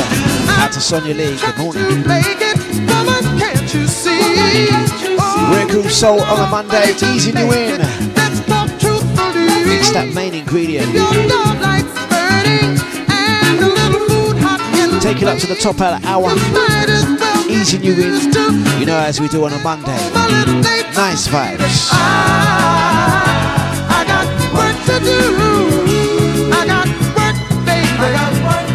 Out 0.63 0.71
to 0.71 0.81
Sonia 0.81 1.15
Lee. 1.15 1.37
Good 1.37 1.59
morning. 1.59 2.05
Rare 5.51 5.91
Soul 5.91 6.21
on 6.21 6.47
a 6.47 6.49
Monday. 6.49 6.93
Easy 7.13 7.33
new 7.33 7.51
in. 7.51 7.81
It's 9.67 9.91
that 9.91 10.13
main 10.15 10.35
ingredient. 10.35 10.87
Take 15.03 15.23
it 15.23 15.27
up 15.27 15.39
to 15.39 15.47
the 15.49 15.57
top 15.57 15.81
of 15.81 16.01
the 16.01 16.07
hour. 16.07 16.31
Easy 17.51 17.79
new 17.79 17.95
in. 17.95 18.31
You 18.79 18.87
know, 18.87 18.97
as 18.97 19.21
we 19.21 19.27
do 19.27 19.45
on 19.45 19.53
a 19.53 19.59
Monday. 19.59 19.99
Nice 20.95 21.27
vibes. 21.27 21.91
I 23.91 24.05
got 24.07 24.25
work 24.55 24.77
to 24.87 25.01
do. 25.05 25.19
I 26.53 26.65
got 26.65 26.87
work, 27.17 27.37
baby. 27.67 28.72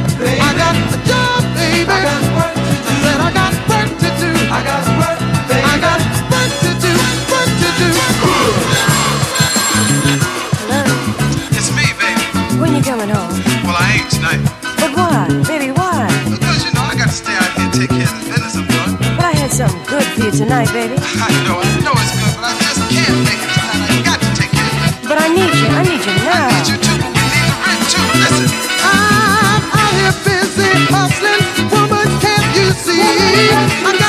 you 20.27 20.39
tonight, 20.39 20.67
baby. 20.73 20.95
I 20.99 21.31
know, 21.47 21.59
I 21.63 21.79
know 21.79 21.95
it's 21.95 22.11
good, 22.19 22.35
but 22.35 22.43
I 22.43 22.53
just 22.59 22.83
can't 22.91 23.19
make 23.23 23.39
it 23.39 23.47
tonight. 23.47 23.95
I 23.95 24.03
got 24.03 24.19
to 24.19 24.29
take 24.35 24.51
it. 24.51 25.07
But 25.07 25.21
I 25.23 25.27
need 25.31 25.53
you, 25.55 25.67
I 25.71 25.83
need 25.87 26.03
you 26.03 26.15
now. 26.27 26.47
I 26.47 26.51
need 26.51 26.67
you 26.67 26.77
too, 26.83 26.99
need 26.99 27.47
the 27.47 27.55
rent 27.63 27.83
too. 27.87 28.03
Listen. 28.11 28.51
I'm 28.83 29.63
out 29.71 29.93
here 29.95 30.15
busy 30.27 30.67
hustling, 30.91 31.43
woman, 31.71 32.07
can't 32.19 32.43
you 32.59 32.67
see? 32.75 34.06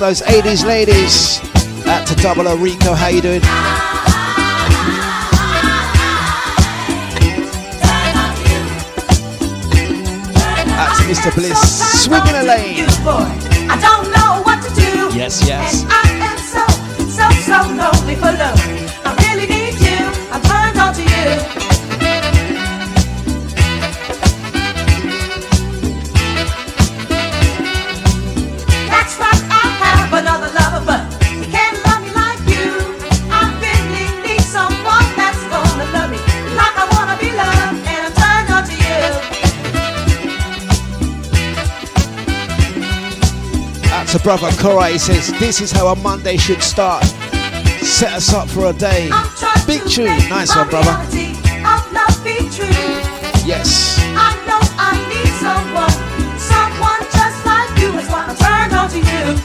those 0.00 0.22
80s 0.22 0.64
ladies. 0.64 1.40
Out 1.86 2.06
to 2.06 2.14
Double 2.16 2.48
O 2.48 2.56
Rico, 2.56 2.94
how 2.94 3.08
you 3.08 3.20
doing? 3.20 3.42
Out 10.72 10.96
to 10.96 11.02
Mr. 11.04 11.34
Bliss, 11.34 12.02
swinging 12.02 12.34
a 12.34 12.42
lane. 12.42 12.76
Yes, 15.14 15.46
yes. 15.46 15.84
I 15.86 16.08
am 16.28 16.38
so, 16.38 16.64
so, 17.04 17.28
so 17.44 17.58
lonely 17.74 18.14
for 18.14 18.32
love. 18.32 18.89
to 44.10 44.18
brother 44.24 44.50
Cora. 44.58 44.88
He 44.88 44.98
says, 44.98 45.30
This 45.38 45.60
is 45.60 45.70
how 45.70 45.88
a 45.88 45.96
Monday 45.96 46.36
should 46.36 46.62
start. 46.62 47.04
Set 47.80 48.12
us 48.12 48.32
up 48.32 48.48
for 48.48 48.70
a 48.70 48.72
day. 48.72 49.08
Big 49.66 49.86
tune. 49.88 50.06
Nice 50.28 50.54
one, 50.56 50.68
brother. 50.68 50.90
Yes. 53.46 53.98
I 54.16 54.34
know 54.46 54.60
I 54.78 54.98
need 55.10 55.32
someone. 55.38 55.90
Someone 56.38 57.02
just 57.12 57.46
like 57.46 57.70
you 57.78 57.98
is 57.98 58.08
what 58.08 58.28
I 58.28 58.34
turn 58.34 58.78
on 58.78 58.90
to 58.90 58.98
you. 58.98 59.39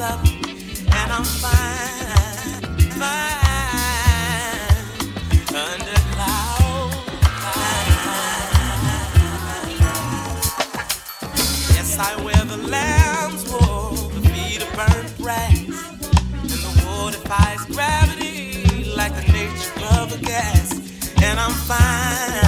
up 0.00 0.24
and 0.24 1.12
I'm 1.12 1.24
fine, 1.24 2.62
fine 2.90 3.38
under 5.54 6.00
cloud. 6.12 6.92
Yes, 11.74 11.98
I 11.98 12.14
wear 12.22 12.44
the 12.44 12.58
lamb's 12.68 13.44
wool, 13.50 14.08
the 14.10 14.28
feet 14.28 14.62
of 14.62 14.72
burnt 14.76 15.18
brass, 15.18 15.58
and 16.42 16.50
the 16.50 16.72
wood 16.86 17.14
defies 17.14 17.64
gravity 17.66 18.94
like 18.94 19.14
the 19.16 19.32
nature 19.32 19.86
of 20.00 20.12
a 20.14 20.18
gas, 20.24 20.72
and 21.22 21.40
I'm 21.40 21.52
fine. 21.52 22.47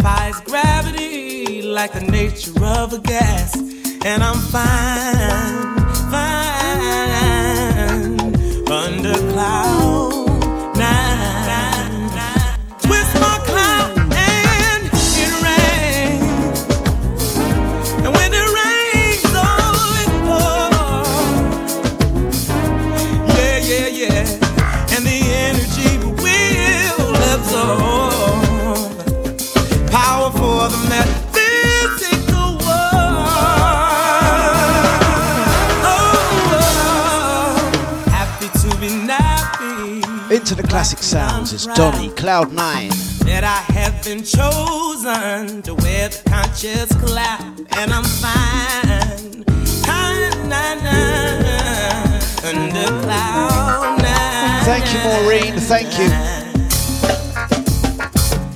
defies 0.00 0.40
gravity 0.40 1.60
like 1.60 1.92
the 1.92 2.00
nature 2.00 2.64
of 2.64 2.94
a 2.94 2.98
gas. 3.00 3.54
And 4.02 4.22
I'm 4.22 4.38
fine, 4.54 5.76
fine 6.10 6.60
under 8.70 9.14
clouds. 9.32 9.79
classic 40.70 41.00
sounds. 41.00 41.52
is 41.52 41.66
Donnie, 41.66 42.10
Cloud 42.10 42.52
Nine. 42.52 42.90
That 43.26 43.42
I 43.42 43.60
have 43.72 44.04
been 44.04 44.22
chosen 44.22 45.62
to 45.62 45.74
wear 45.74 46.08
the 46.08 46.22
conscious 46.30 46.88
cloud, 46.94 47.66
and 47.76 47.92
I'm 47.92 48.04
fine. 48.04 49.44
Nine, 49.84 50.48
nine, 50.48 50.78
under 52.44 52.86
cloud 53.02 53.98
nine. 53.98 54.64
Thank 54.64 54.86
you, 54.94 55.00
Maureen. 55.02 55.58
Thank 55.58 55.98
you. 55.98 56.08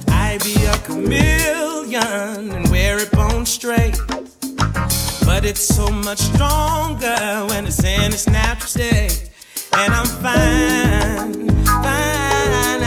I 0.07 0.39
be 0.45 0.55
a 0.67 0.79
chameleon 0.87 2.53
and 2.53 2.71
wear 2.71 3.01
it 3.01 3.11
bone 3.11 3.45
straight. 3.45 3.99
But 5.27 5.45
it's 5.45 5.67
so 5.67 5.91
much 5.91 6.21
stronger 6.21 7.45
when 7.49 7.67
it's 7.67 7.83
in 7.83 8.12
its 8.12 8.29
natural 8.29 8.69
state 8.69 9.24
and 9.77 9.93
I'm 9.93 10.07
fine, 10.07 11.49
fine 11.66 12.85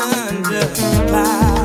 under 0.00 0.60
the 0.60 1.08
power. 1.10 1.55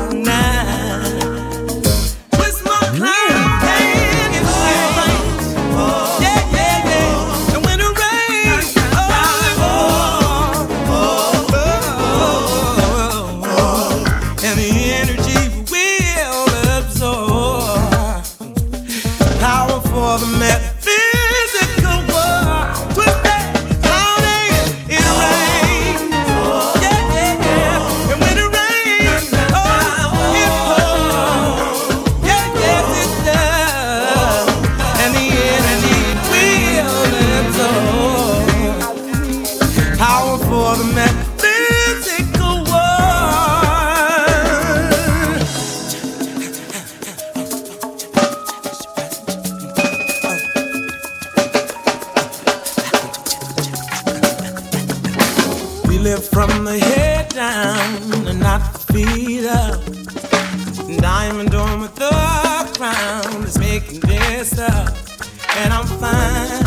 and 65.56 65.72
I'm 65.72 65.86
fine. 65.86 66.61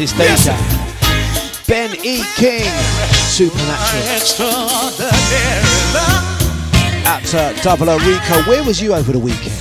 It's 0.00 0.14
Deja. 0.14 0.56
Ben 1.68 1.94
E. 2.02 2.22
King, 2.36 2.64
Supernatural. 3.28 4.48
Out 7.04 7.22
to 7.24 7.38
uh, 7.38 7.62
Double 7.62 7.90
O 7.90 7.98
Rico. 7.98 8.42
Where 8.48 8.64
was 8.64 8.80
you 8.80 8.94
over 8.94 9.12
the 9.12 9.18
weekend? 9.18 9.60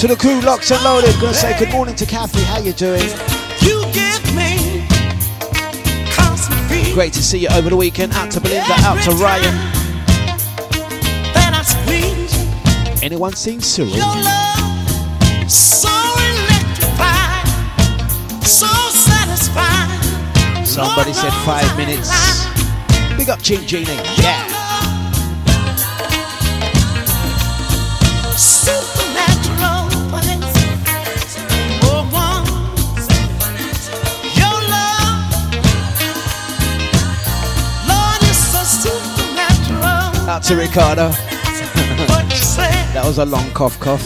To 0.00 0.06
the 0.08 0.16
crew, 0.18 0.40
locked 0.40 0.70
and 0.70 0.82
loaded. 0.82 1.14
Gonna 1.20 1.34
say 1.34 1.58
good 1.58 1.72
morning 1.72 1.94
to 1.96 2.06
Kathy. 2.06 2.42
How 2.44 2.58
you 2.58 2.72
doing? 2.72 3.02
You 3.60 3.84
give 3.92 4.34
me 4.34 4.86
Great 6.94 7.12
to 7.12 7.22
see 7.22 7.40
you 7.40 7.48
over 7.48 7.68
the 7.68 7.76
weekend. 7.76 8.14
Out 8.14 8.30
to 8.30 8.40
Belinda. 8.40 8.72
Out 8.78 9.02
to 9.04 9.10
Ryan. 9.10 9.54
that 11.34 11.52
I 11.52 11.62
squeeze 11.62 13.02
Anyone 13.02 13.34
seen 13.34 13.60
Cyril? 13.60 13.92
Somebody 20.74 21.12
said 21.12 21.32
five 21.44 21.76
minutes. 21.76 22.10
Big 23.16 23.30
up 23.30 23.40
Ching 23.40 23.64
Genie. 23.64 23.94
Yeah. 24.18 24.44
Oh, 31.86 32.02
one. 32.10 32.44
Your 34.34 34.58
love, 34.74 35.30
Lord, 37.88 38.22
is 38.24 38.36
so 38.50 38.64
supernatural. 38.64 40.28
Out 40.28 40.42
to 40.42 40.56
Ricardo. 40.56 41.10
What 42.08 42.24
you 42.32 42.36
say? 42.38 42.72
That 42.94 43.04
was 43.06 43.18
a 43.18 43.24
long 43.24 43.48
cough 43.52 43.78
cough. 43.78 44.02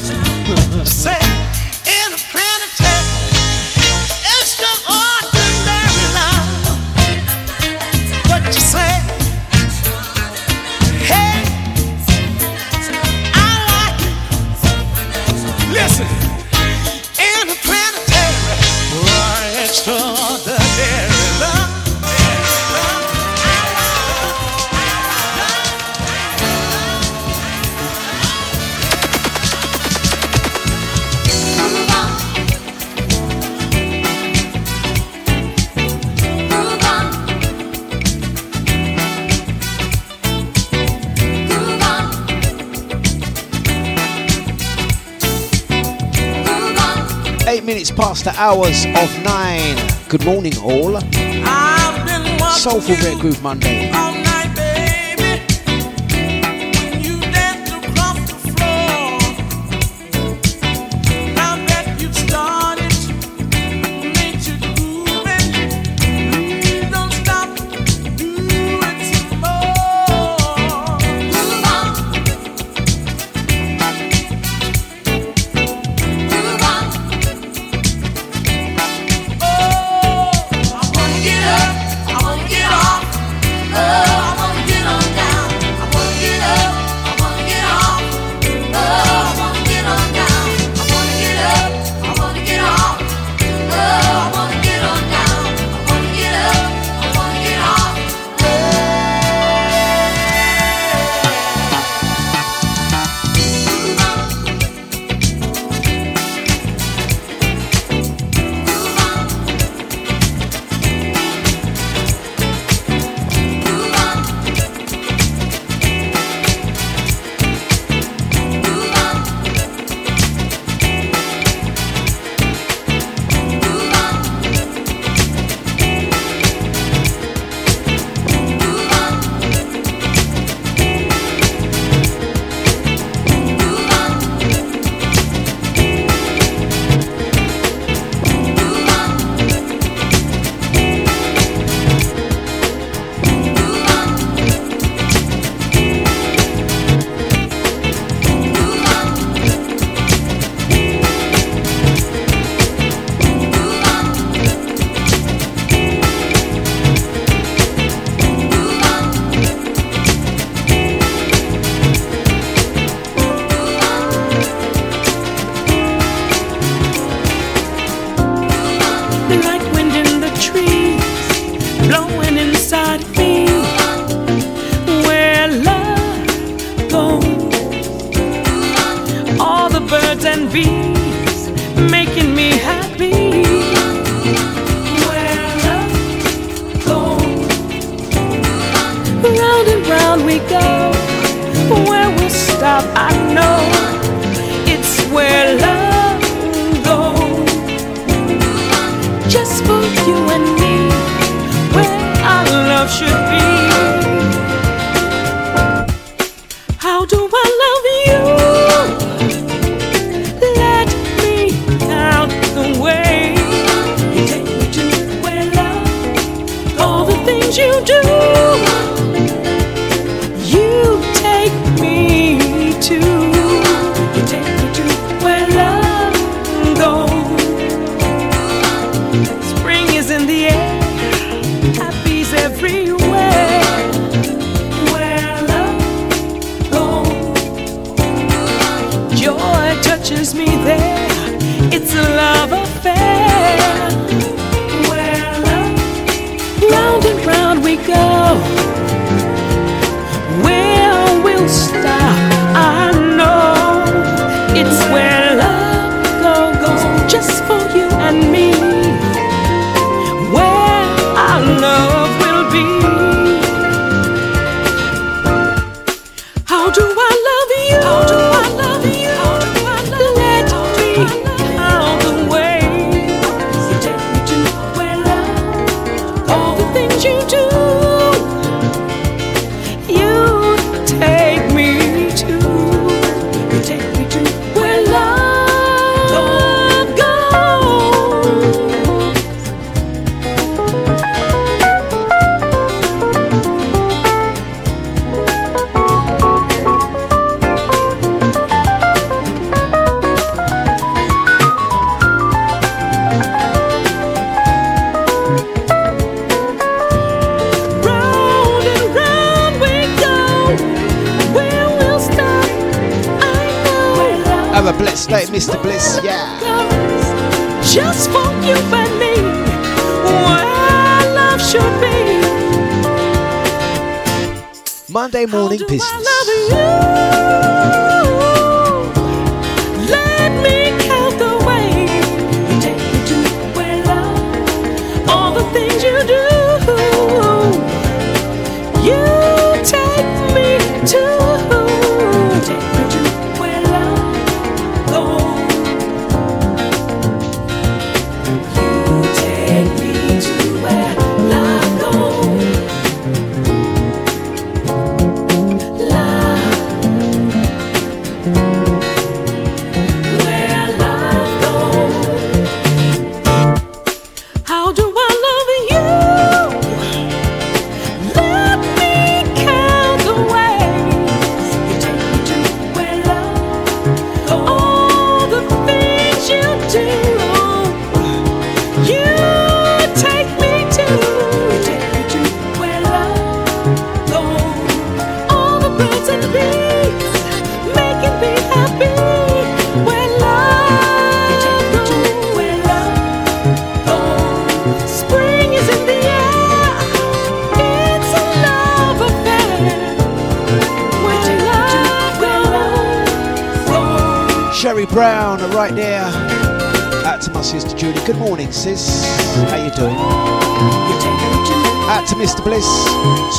Minutes 47.68 47.90
past 47.90 48.24
the 48.24 48.30
hours 48.40 48.86
of 48.86 49.22
nine. 49.24 49.76
Good 50.08 50.24
morning, 50.24 50.56
all. 50.56 50.96
I've 50.96 52.06
been 52.06 52.40
watching 52.40 52.70
Soulful 52.70 52.94
Rare 52.94 53.18
Groove 53.18 53.42
Monday. 53.42 53.90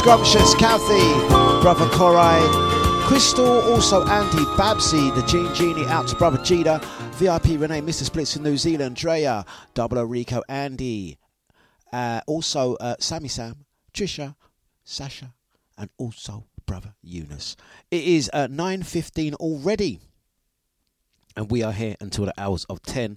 Scrumptious, 0.10 0.56
Kathy, 0.56 1.61
Brother 1.61 1.86
Korai, 1.90 2.41
Crystal, 3.06 3.61
also 3.72 4.03
Andy, 4.07 4.44
Babsy, 4.57 5.11
the 5.11 5.22
Gene 5.27 5.53
Genie, 5.53 5.86
out 5.86 6.07
to 6.07 6.15
Brother 6.15 6.40
Jida, 6.40 6.84
VIP 7.14 7.61
Renee, 7.61 7.81
Mr. 7.81 8.06
Splits 8.06 8.36
in 8.36 8.41
New 8.41 8.57
Zealand, 8.57 8.95
Drea, 8.95 9.45
Double 9.76 10.03
Rico, 10.03 10.41
Andy, 10.49 11.19
uh, 11.94 12.22
also 12.26 12.73
uh, 12.77 12.95
Sammy 12.99 13.27
Sam, 13.27 13.65
Trisha, 13.94 14.36
Sasha, 14.84 15.31
and 15.77 15.91
also 15.99 16.48
Brother 16.65 16.95
Eunice. 17.03 17.56
It 17.91 18.03
is 18.03 18.31
uh, 18.34 18.48
9.15 18.48 19.36
already 19.36 19.99
and 21.36 21.52
we 21.52 21.61
are 21.61 21.72
here 21.72 21.95
until 22.02 22.26
the 22.26 22.34
hours 22.36 22.65
of 22.65 22.81
10. 22.81 23.15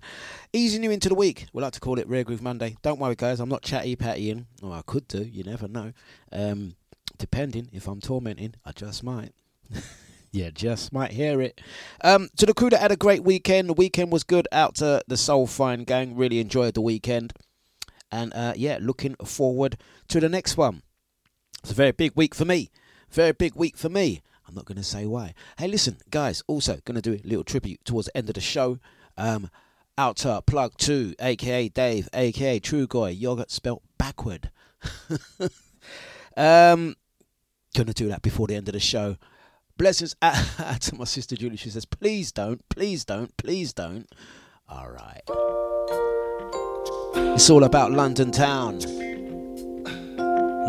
Easing 0.52 0.84
you 0.84 0.90
into 0.90 1.08
the 1.08 1.14
week. 1.14 1.46
We 1.54 1.62
like 1.62 1.72
to 1.72 1.80
call 1.80 1.98
it 1.98 2.06
Rare 2.06 2.22
Groove 2.22 2.42
Monday. 2.42 2.76
Don't 2.82 3.00
worry, 3.00 3.14
guys, 3.16 3.40
I'm 3.40 3.48
not 3.48 3.62
chatty 3.62 3.96
pattying. 3.96 4.44
Or 4.62 4.74
I 4.74 4.82
could 4.86 5.08
do, 5.08 5.22
you 5.22 5.42
never 5.42 5.66
know. 5.66 5.94
Um, 6.30 6.76
depending 7.22 7.68
if 7.72 7.86
I'm 7.86 8.00
tormenting, 8.00 8.56
I 8.64 8.72
just 8.72 9.04
might. 9.04 9.32
yeah, 10.32 10.50
just 10.50 10.92
might 10.92 11.12
hear 11.12 11.40
it. 11.40 11.60
Um, 12.02 12.28
to 12.36 12.46
the 12.46 12.52
crew 12.52 12.68
that 12.70 12.80
had 12.80 12.90
a 12.90 12.96
great 12.96 13.22
weekend, 13.22 13.68
the 13.68 13.74
weekend 13.74 14.10
was 14.10 14.24
good. 14.24 14.48
Out 14.50 14.74
to 14.76 15.04
the 15.06 15.16
Soul 15.16 15.46
Fine 15.46 15.84
gang, 15.84 16.16
really 16.16 16.40
enjoyed 16.40 16.74
the 16.74 16.80
weekend. 16.80 17.32
And 18.10 18.34
uh, 18.34 18.54
yeah, 18.56 18.78
looking 18.80 19.14
forward 19.24 19.76
to 20.08 20.18
the 20.18 20.28
next 20.28 20.56
one. 20.56 20.82
It's 21.62 21.70
a 21.70 21.76
very 21.76 21.92
big 21.92 22.10
week 22.16 22.34
for 22.34 22.44
me. 22.44 22.72
Very 23.08 23.30
big 23.30 23.54
week 23.54 23.76
for 23.76 23.88
me. 23.88 24.20
I'm 24.48 24.56
not 24.56 24.64
going 24.64 24.78
to 24.78 24.82
say 24.82 25.06
why. 25.06 25.34
Hey, 25.58 25.68
listen, 25.68 25.98
guys, 26.10 26.42
also 26.48 26.80
going 26.84 27.00
to 27.00 27.02
do 27.02 27.14
a 27.14 27.22
little 27.24 27.44
tribute 27.44 27.84
towards 27.84 28.06
the 28.06 28.16
end 28.16 28.30
of 28.30 28.34
the 28.34 28.40
show. 28.40 28.80
Um, 29.16 29.48
out 29.96 30.16
to 30.16 30.42
Plug 30.44 30.76
2, 30.76 31.14
aka 31.20 31.68
Dave, 31.68 32.08
aka 32.12 32.58
True 32.58 32.88
Guy, 32.88 33.10
yogurt 33.10 33.52
spelt 33.52 33.84
backward. 33.96 34.50
um, 36.36 36.96
going 37.74 37.86
to 37.86 37.92
do 37.92 38.08
that 38.08 38.22
before 38.22 38.46
the 38.46 38.54
end 38.54 38.68
of 38.68 38.74
the 38.74 38.80
show. 38.80 39.16
Blessings 39.76 40.14
out 40.22 40.36
uh, 40.58 40.74
to 40.78 40.94
my 40.94 41.04
sister 41.04 41.36
Julie. 41.36 41.56
She 41.56 41.70
says, 41.70 41.84
please 41.84 42.32
don't, 42.32 42.66
please 42.68 43.04
don't, 43.04 43.36
please 43.36 43.72
don't. 43.72 44.06
All 44.68 44.90
right. 44.90 45.22
It's 47.34 47.50
all 47.50 47.64
about 47.64 47.92
London 47.92 48.30
town. 48.30 48.78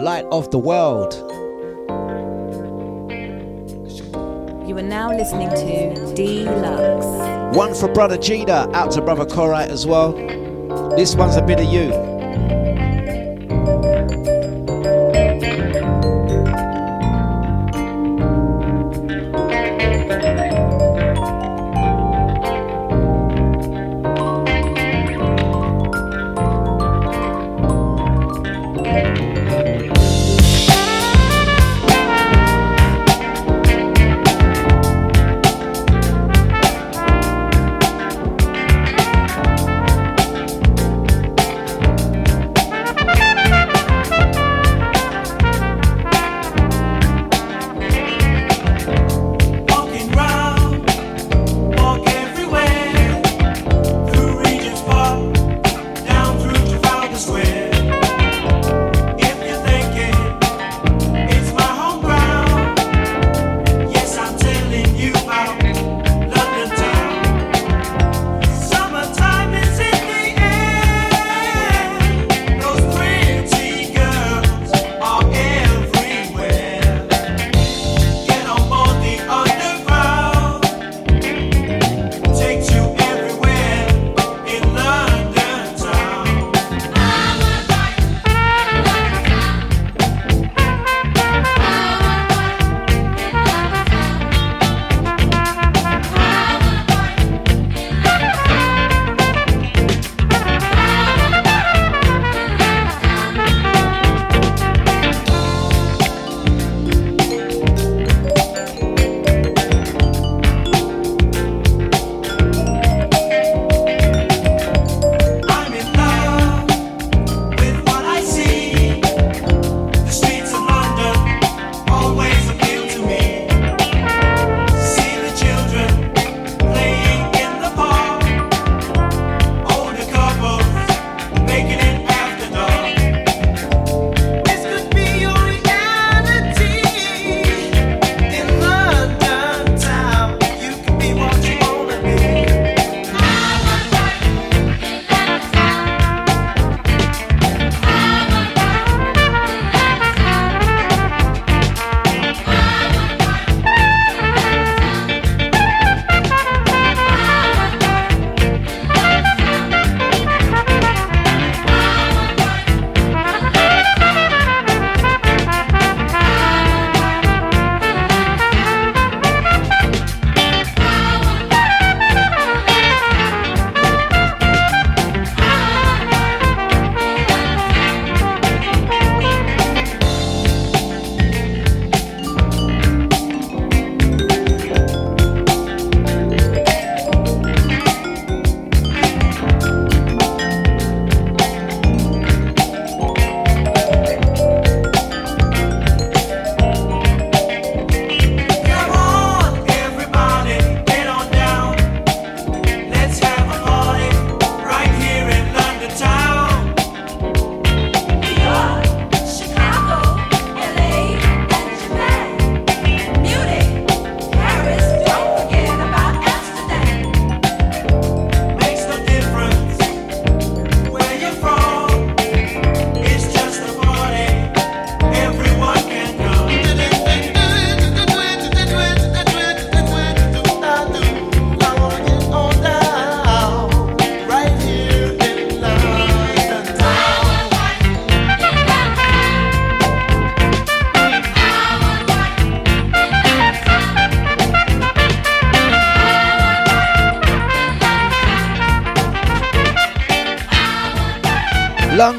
Light 0.03 0.25
of 0.31 0.49
the 0.51 0.59
world. 0.59 1.13
You 4.67 4.77
are 4.77 4.81
now 4.81 5.09
listening 5.09 5.49
to 5.49 6.13
Dlux. 6.15 7.55
One 7.55 7.75
for 7.75 7.87
brother 7.93 8.17
Jida, 8.17 8.73
out 8.73 8.91
to 8.91 9.01
brother 9.01 9.25
Corite 9.25 9.69
as 9.69 9.85
well. 9.85 10.13
This 10.95 11.15
one's 11.15 11.35
a 11.35 11.41
bit 11.41 11.59
of 11.59 11.65
you. 11.65 12.12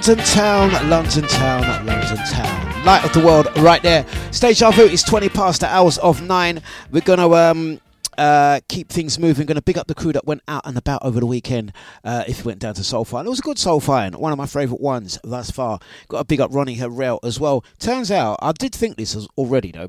London 0.07 0.27
town, 0.27 0.91
London 0.91 1.23
town, 1.29 1.87
London 1.87 2.19
town. 2.27 2.85
Light 2.85 3.03
of 3.07 3.15
the 3.15 3.25
world 3.25 3.49
right 3.57 3.83
there. 3.83 4.05
Deja 4.39 4.71
Vu 4.71 4.83
is 4.83 5.03
20 5.03 5.31
past 5.31 5.63
the 5.63 5.67
hours 5.67 5.97
of 5.97 6.21
nine. 6.21 6.61
We're 6.91 7.01
going 7.01 7.21
to 7.21 7.35
um, 7.35 7.81
uh, 8.19 8.61
keep 8.69 8.91
things 8.91 9.19
moving. 9.19 9.47
Going 9.47 9.55
to 9.55 9.63
big 9.63 9.79
up 9.79 9.87
the 9.87 9.95
crew 9.95 10.13
that 10.13 10.27
went 10.27 10.43
out 10.47 10.67
and 10.67 10.77
about 10.77 11.03
over 11.03 11.21
the 11.21 11.27
weekend. 11.27 11.73
Uh, 12.05 12.23
if 12.29 12.41
you 12.41 12.45
went 12.45 12.59
down 12.59 12.75
to 12.75 12.83
Soulfire, 12.83 13.25
it 13.25 13.31
was 13.31 13.39
a 13.39 13.43
good 13.43 13.57
Soulfire, 13.57 14.15
one 14.15 14.31
of 14.31 14.37
my 14.37 14.45
favourite 14.45 14.83
ones 14.83 15.19
thus 15.25 15.51
far. 15.51 15.79
Got 16.09 16.19
a 16.19 16.25
big 16.27 16.39
up 16.39 16.53
Ronnie 16.53 16.77
Harrell 16.77 17.19
as 17.25 17.41
well. 17.41 17.65
Turns 17.79 18.11
out 18.11 18.39
I 18.43 18.53
did 18.53 18.75
think 18.75 18.99
this 18.99 19.17
already 19.39 19.73
though. 19.73 19.89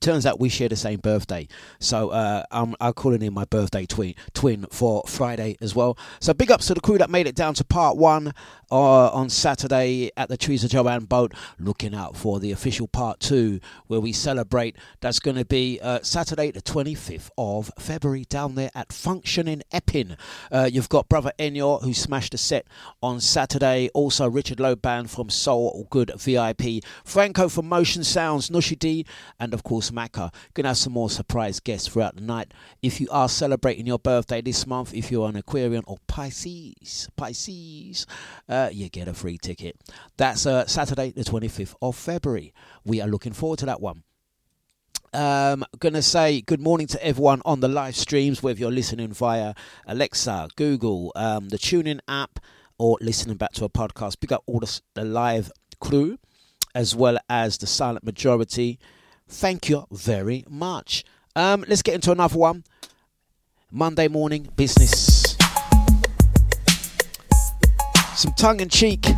Turns 0.00 0.26
out 0.26 0.40
we 0.40 0.48
share 0.48 0.68
the 0.68 0.76
same 0.76 1.00
birthday, 1.00 1.48
so 1.78 2.10
uh, 2.10 2.44
I'm, 2.50 2.74
I'm 2.80 2.92
calling 2.92 3.22
in 3.22 3.32
my 3.32 3.44
birthday 3.44 3.86
twin 3.86 4.14
twin 4.34 4.66
for 4.70 5.02
Friday 5.06 5.56
as 5.60 5.74
well. 5.74 5.96
So 6.20 6.34
big 6.34 6.50
ups 6.50 6.66
to 6.66 6.74
the 6.74 6.80
crew 6.80 6.98
that 6.98 7.10
made 7.10 7.26
it 7.26 7.34
down 7.34 7.54
to 7.54 7.64
part 7.64 7.96
one 7.96 8.32
uh, 8.70 9.08
on 9.08 9.28
Saturday 9.28 10.10
at 10.16 10.28
the 10.28 10.36
Teresa 10.36 10.68
Joanne 10.68 11.04
boat. 11.04 11.32
Looking 11.58 11.94
out 11.94 12.16
for 12.16 12.40
the 12.40 12.52
official 12.52 12.88
part 12.88 13.20
two 13.20 13.60
where 13.86 14.00
we 14.00 14.12
celebrate. 14.12 14.76
That's 15.00 15.20
going 15.20 15.36
to 15.36 15.44
be 15.44 15.78
uh, 15.82 16.00
Saturday, 16.02 16.50
the 16.50 16.62
25th 16.62 17.30
of 17.38 17.70
February, 17.78 18.24
down 18.28 18.54
there 18.54 18.70
at 18.74 18.92
Function 18.92 19.48
in 19.48 19.62
Epping. 19.72 20.16
Uh, 20.50 20.68
you've 20.70 20.88
got 20.88 21.08
Brother 21.08 21.32
Enyo 21.38 21.82
who 21.82 21.94
smashed 21.94 22.32
the 22.32 22.38
set 22.38 22.66
on 23.02 23.20
Saturday. 23.20 23.88
Also, 23.94 24.28
Richard 24.28 24.58
Loban 24.58 25.08
from 25.08 25.30
Soul 25.30 25.86
Good 25.90 26.12
VIP. 26.18 26.84
Franco 27.04 27.48
from 27.48 27.68
Motion 27.68 28.04
Sounds, 28.04 28.50
Nushi 28.50 28.78
D, 28.78 29.06
and 29.38 29.54
of 29.54 29.62
course, 29.62 29.90
Macca. 29.90 30.32
Gonna 30.54 30.68
have 30.68 30.76
some 30.76 30.92
more 30.92 31.10
surprise 31.10 31.60
guests 31.60 31.88
throughout 31.88 32.16
the 32.16 32.22
night. 32.22 32.52
If 32.82 33.00
you 33.00 33.08
are 33.10 33.28
celebrating 33.28 33.86
your 33.86 33.98
birthday 33.98 34.40
this 34.40 34.66
month, 34.66 34.94
if 34.94 35.10
you're 35.10 35.28
an 35.28 35.36
Aquarian 35.36 35.84
or 35.86 35.98
Pisces, 36.06 37.08
Pisces, 37.16 38.06
uh, 38.48 38.55
you 38.72 38.88
get 38.88 39.08
a 39.08 39.14
free 39.14 39.38
ticket. 39.38 39.76
That's 40.16 40.46
uh, 40.46 40.66
Saturday, 40.66 41.10
the 41.10 41.24
25th 41.24 41.74
of 41.80 41.96
February. 41.96 42.52
We 42.84 43.00
are 43.00 43.08
looking 43.08 43.32
forward 43.32 43.58
to 43.60 43.66
that 43.66 43.80
one. 43.80 44.02
Um, 45.12 45.64
gonna 45.78 46.02
say 46.02 46.42
good 46.42 46.60
morning 46.60 46.86
to 46.88 47.02
everyone 47.04 47.40
on 47.44 47.60
the 47.60 47.68
live 47.68 47.96
streams, 47.96 48.42
whether 48.42 48.58
you're 48.58 48.70
listening 48.70 49.12
via 49.12 49.54
Alexa, 49.86 50.48
Google, 50.56 51.12
um, 51.16 51.48
the 51.48 51.56
TuneIn 51.56 52.00
app, 52.06 52.38
or 52.78 52.98
listening 53.00 53.36
back 53.36 53.52
to 53.52 53.64
a 53.64 53.70
podcast. 53.70 54.20
Pick 54.20 54.32
up 54.32 54.42
all 54.46 54.60
the, 54.60 54.80
the 54.94 55.04
live 55.04 55.50
crew, 55.80 56.18
as 56.74 56.94
well 56.94 57.16
as 57.30 57.56
the 57.58 57.66
silent 57.66 58.04
majority. 58.04 58.78
Thank 59.28 59.68
you 59.70 59.86
very 59.90 60.44
much. 60.48 61.04
Um, 61.34 61.64
let's 61.66 61.82
get 61.82 61.94
into 61.94 62.12
another 62.12 62.38
one. 62.38 62.64
Monday 63.70 64.08
morning 64.08 64.48
business. 64.54 65.15
Some 68.16 68.32
tongue 68.32 68.60
in 68.60 68.70
cheek. 68.70 69.08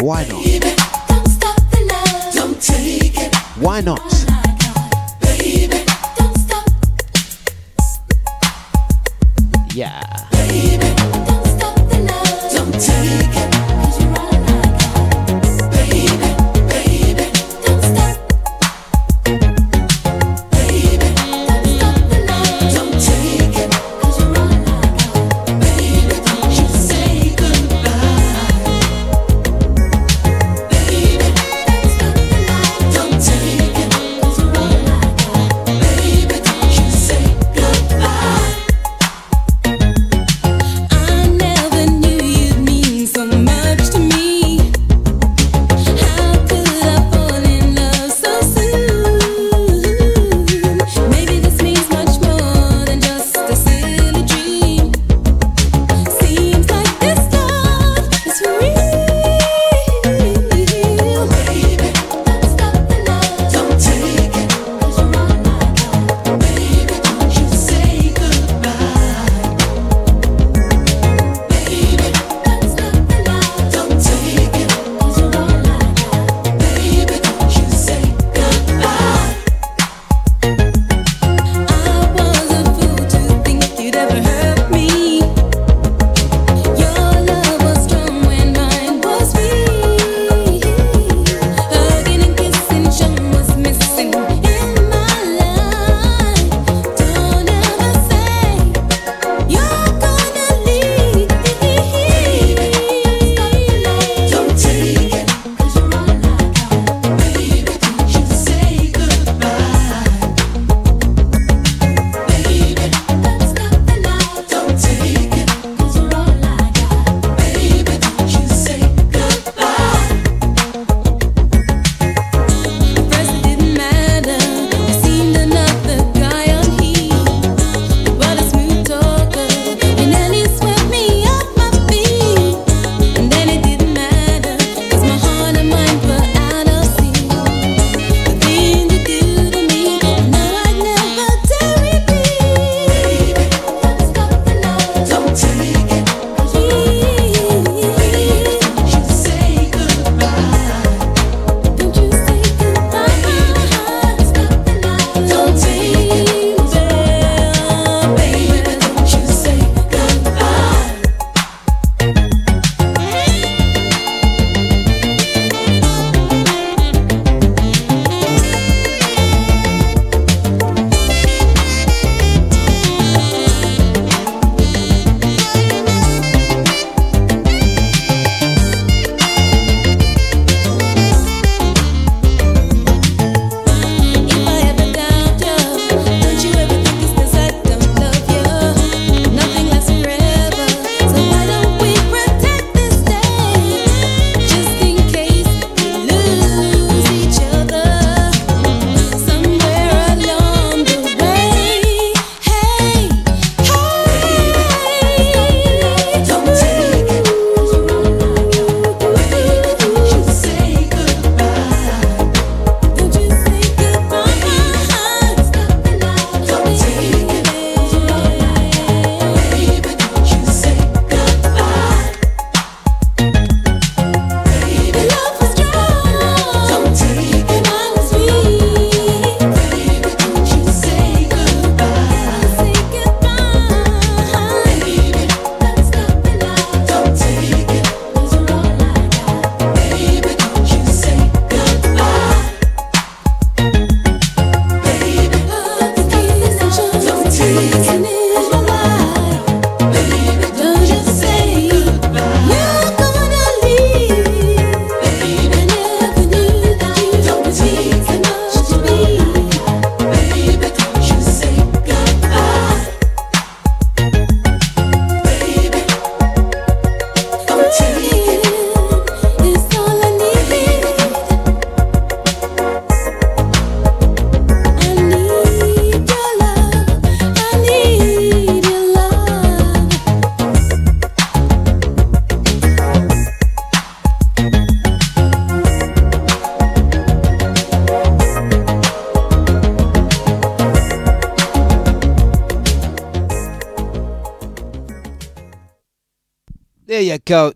Why 0.00 0.26
not? 0.28 0.44
Why 3.56 3.80
not? 3.80 4.02
Yeah. 9.74 10.33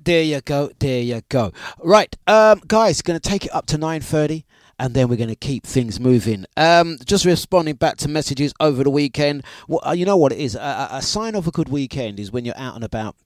There 0.09 0.23
you 0.23 0.41
go, 0.41 0.71
there 0.79 1.03
you 1.03 1.21
go. 1.29 1.53
Right, 1.83 2.17
um, 2.27 2.63
guys, 2.67 3.03
going 3.03 3.21
to 3.21 3.29
take 3.29 3.45
it 3.45 3.55
up 3.55 3.67
to 3.67 3.77
nine 3.77 4.01
thirty, 4.01 4.47
and 4.79 4.95
then 4.95 5.09
we're 5.09 5.17
going 5.17 5.29
to 5.29 5.37
keep 5.37 5.67
things 5.67 6.01
moving. 6.01 6.47
Um, 6.57 6.97
just 7.05 7.27
responding 7.27 7.75
back 7.75 7.99
to 7.99 8.09
messages 8.09 8.55
over 8.59 8.83
the 8.83 8.89
weekend. 8.89 9.45
Well, 9.69 9.83
uh, 9.87 9.93
you 9.93 10.07
know 10.07 10.17
what 10.17 10.33
it 10.33 10.39
is. 10.39 10.55
A, 10.55 10.61
a- 10.61 10.89
a 10.93 11.03
sign 11.03 11.35
of 11.35 11.47
a 11.47 11.51
good 11.51 11.69
weekend 11.69 12.19
is 12.19 12.33
when 12.33 12.47
you're 12.47 12.57
out 12.57 12.75
and 12.75 12.85
about. 12.85 13.17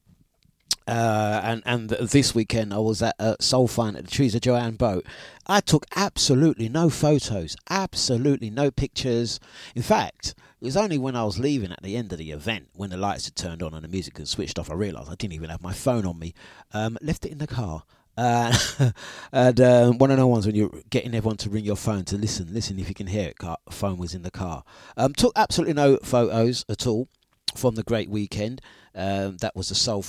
Uh, 0.88 1.40
and 1.44 1.62
and 1.64 1.88
this 1.90 2.34
weekend 2.34 2.74
I 2.74 2.78
was 2.78 3.00
at 3.00 3.14
uh, 3.20 3.36
Soul 3.38 3.68
Fun 3.68 3.94
at 3.94 4.04
the 4.06 4.10
Trees 4.10 4.34
of 4.34 4.40
Joanne 4.40 4.74
boat. 4.74 5.06
I 5.46 5.60
took 5.60 5.86
absolutely 5.94 6.68
no 6.68 6.90
photos, 6.90 7.54
absolutely 7.93 8.48
no 8.48 8.70
pictures. 8.70 9.39
In 9.74 9.82
fact, 9.82 10.35
it 10.60 10.64
was 10.64 10.77
only 10.77 10.97
when 10.97 11.14
I 11.14 11.24
was 11.24 11.39
leaving 11.39 11.73
at 11.73 11.82
the 11.82 11.97
end 11.97 12.12
of 12.12 12.19
the 12.19 12.31
event, 12.31 12.70
when 12.74 12.90
the 12.90 12.97
lights 12.97 13.27
had 13.27 13.36
turned 13.36 13.62
on 13.62 13.74
and 13.74 13.85
the 13.85 13.89
music 13.89 14.16
had 14.16 14.28
switched 14.28 14.59
off, 14.59 14.70
I 14.70 14.74
realised 14.74 15.10
I 15.10 15.14
didn't 15.14 15.35
even 15.35 15.51
have 15.51 15.62
my 15.62 15.74
phone 15.74 16.06
on 16.06 16.19
me. 16.19 16.32
Um, 16.73 16.97
left 17.02 17.27
it 17.27 17.32
in 17.32 17.39
the 17.39 17.47
car. 17.47 17.82
Uh, 18.16 18.56
and 19.32 19.60
um, 19.60 19.98
one 19.98 20.10
of 20.10 20.16
the 20.16 20.27
ones 20.27 20.47
when 20.47 20.55
you're 20.55 20.73
getting 20.89 21.14
everyone 21.14 21.36
to 21.39 21.51
ring 21.51 21.64
your 21.64 21.77
phone 21.77 22.05
to 22.05 22.16
listen, 22.16 22.52
listen 22.52 22.78
if 22.78 22.89
you 22.89 22.94
can 22.94 23.09
hear 23.09 23.28
it. 23.28 23.39
Car, 23.39 23.59
phone 23.70 23.98
was 23.98 24.14
in 24.14 24.23
the 24.23 24.31
car. 24.31 24.64
Um, 24.97 25.12
took 25.12 25.32
absolutely 25.36 25.74
no 25.74 25.98
photos 26.02 26.64
at 26.70 26.86
all 26.86 27.09
from 27.57 27.74
the 27.74 27.83
great 27.83 28.09
weekend. 28.09 28.61
Um, 28.95 29.39
that 29.39 29.57
was 29.57 29.70
a 29.70 29.74
soul. 29.74 30.05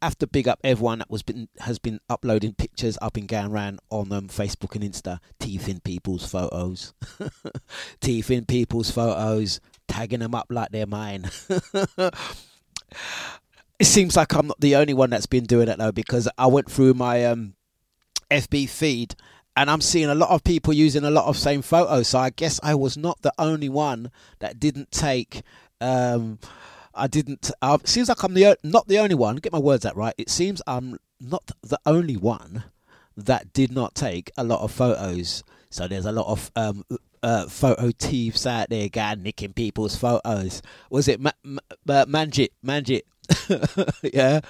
Have 0.00 0.18
to 0.18 0.26
big 0.26 0.46
up 0.46 0.60
everyone 0.62 1.00
that 1.00 1.10
was 1.10 1.22
been 1.22 1.48
has 1.60 1.78
been 1.78 2.00
uploading 2.08 2.54
pictures 2.54 2.96
up 3.02 3.18
in 3.18 3.26
around 3.32 3.80
on 3.90 4.12
um, 4.12 4.28
Facebook 4.28 4.76
and 4.76 4.84
Insta, 4.84 5.18
teeth 5.40 5.68
in 5.68 5.80
people's 5.80 6.30
photos, 6.30 6.94
teeth 8.00 8.30
in 8.30 8.44
people's 8.44 8.90
photos, 8.90 9.60
tagging 9.88 10.20
them 10.20 10.34
up 10.34 10.46
like 10.50 10.70
they're 10.70 10.86
mine. 10.86 11.28
it 11.98 12.14
seems 13.82 14.16
like 14.16 14.34
I'm 14.34 14.46
not 14.46 14.60
the 14.60 14.76
only 14.76 14.94
one 14.94 15.10
that's 15.10 15.26
been 15.26 15.44
doing 15.44 15.68
it 15.68 15.78
though, 15.78 15.92
because 15.92 16.28
I 16.38 16.46
went 16.46 16.70
through 16.70 16.94
my 16.94 17.24
um, 17.24 17.54
FB 18.30 18.68
feed 18.68 19.16
and 19.56 19.70
I'm 19.70 19.80
seeing 19.80 20.08
a 20.08 20.14
lot 20.14 20.30
of 20.30 20.44
people 20.44 20.72
using 20.72 21.04
a 21.04 21.10
lot 21.10 21.26
of 21.26 21.36
same 21.36 21.62
photos. 21.62 22.08
So 22.08 22.18
I 22.18 22.30
guess 22.30 22.58
I 22.62 22.74
was 22.74 22.96
not 22.96 23.20
the 23.22 23.32
only 23.38 23.68
one 23.68 24.10
that 24.38 24.58
didn't 24.58 24.90
take. 24.90 25.42
Um, 25.80 26.38
I 26.94 27.06
didn't. 27.06 27.50
Uh, 27.60 27.78
seems 27.84 28.08
like 28.08 28.22
I'm 28.22 28.34
the 28.34 28.56
not 28.62 28.88
the 28.88 28.98
only 28.98 29.14
one. 29.14 29.36
Get 29.36 29.52
my 29.52 29.58
words 29.58 29.86
out 29.86 29.96
right. 29.96 30.14
It 30.18 30.30
seems 30.30 30.60
I'm 30.66 30.98
not 31.20 31.50
the 31.62 31.78
only 31.86 32.16
one 32.16 32.64
that 33.16 33.52
did 33.52 33.72
not 33.72 33.94
take 33.94 34.30
a 34.36 34.44
lot 34.44 34.60
of 34.60 34.72
photos. 34.72 35.42
So 35.70 35.88
there's 35.88 36.06
a 36.06 36.12
lot 36.12 36.26
of 36.26 36.50
um, 36.56 36.84
uh, 37.22 37.46
photo 37.46 37.90
thieves 37.98 38.46
out 38.46 38.68
there, 38.68 38.88
guy 38.88 39.14
nicking 39.14 39.52
people's 39.52 39.96
photos. 39.96 40.62
Was 40.90 41.08
it 41.08 41.20
Ma- 41.20 41.30
Ma- 41.42 41.60
uh, 41.88 42.04
Manjit? 42.06 42.50
Manjit? 42.64 43.02
yeah. 44.12 44.40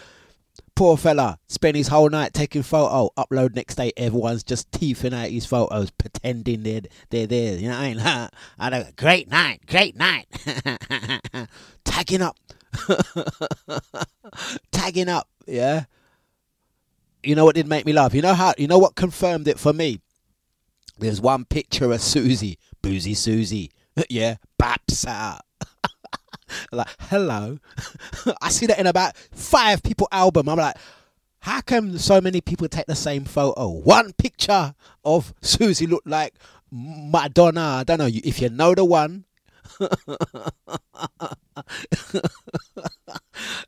Poor 0.74 0.96
fella, 0.96 1.38
spent 1.48 1.76
his 1.76 1.88
whole 1.88 2.08
night 2.08 2.32
taking 2.32 2.62
photo. 2.62 3.10
Upload 3.16 3.54
next 3.54 3.74
day, 3.74 3.92
everyone's 3.96 4.42
just 4.42 4.72
teething 4.72 5.12
out 5.12 5.28
his 5.28 5.44
photos, 5.44 5.90
pretending 5.90 6.62
they're 6.62 6.80
they're 7.10 7.26
there. 7.26 7.56
You 7.56 7.68
know 7.68 7.78
what 7.78 7.84
I 7.84 7.88
mean? 7.88 8.00
I 8.58 8.78
a 8.78 8.92
great 8.96 9.30
night, 9.30 9.60
great 9.66 9.96
night. 9.96 10.26
Tagging 11.84 12.22
up, 12.22 12.36
tagging 14.72 15.08
up. 15.08 15.28
Yeah. 15.46 15.84
You 17.22 17.34
know 17.34 17.44
what 17.44 17.54
did 17.54 17.68
make 17.68 17.86
me 17.86 17.92
laugh? 17.92 18.14
You 18.14 18.22
know 18.22 18.34
how? 18.34 18.54
You 18.56 18.66
know 18.66 18.78
what 18.78 18.94
confirmed 18.94 19.48
it 19.48 19.58
for 19.58 19.72
me? 19.72 20.00
There's 20.98 21.20
one 21.20 21.44
picture 21.44 21.92
of 21.92 22.00
Susie, 22.00 22.58
Boozy 22.80 23.14
Susie. 23.14 23.70
yeah, 24.08 24.36
baps 24.58 25.06
out. 25.06 25.42
like, 26.72 26.88
hello. 27.00 27.58
I 28.42 28.48
see 28.50 28.66
that 28.66 28.78
in 28.78 28.86
about 28.86 29.16
five 29.32 29.82
people 29.82 30.08
album. 30.12 30.48
I'm 30.48 30.58
like, 30.58 30.76
how 31.40 31.60
come 31.60 31.98
so 31.98 32.20
many 32.20 32.40
people 32.40 32.68
take 32.68 32.86
the 32.86 32.94
same 32.94 33.24
photo? 33.24 33.68
One 33.68 34.12
picture 34.12 34.74
of 35.04 35.34
Susie 35.40 35.86
looked 35.86 36.06
like 36.06 36.34
Madonna. 36.70 37.78
I 37.80 37.84
don't 37.84 37.98
know 37.98 38.08
if 38.08 38.40
you 38.40 38.48
know 38.48 38.74
the 38.74 38.84
one. 38.84 39.24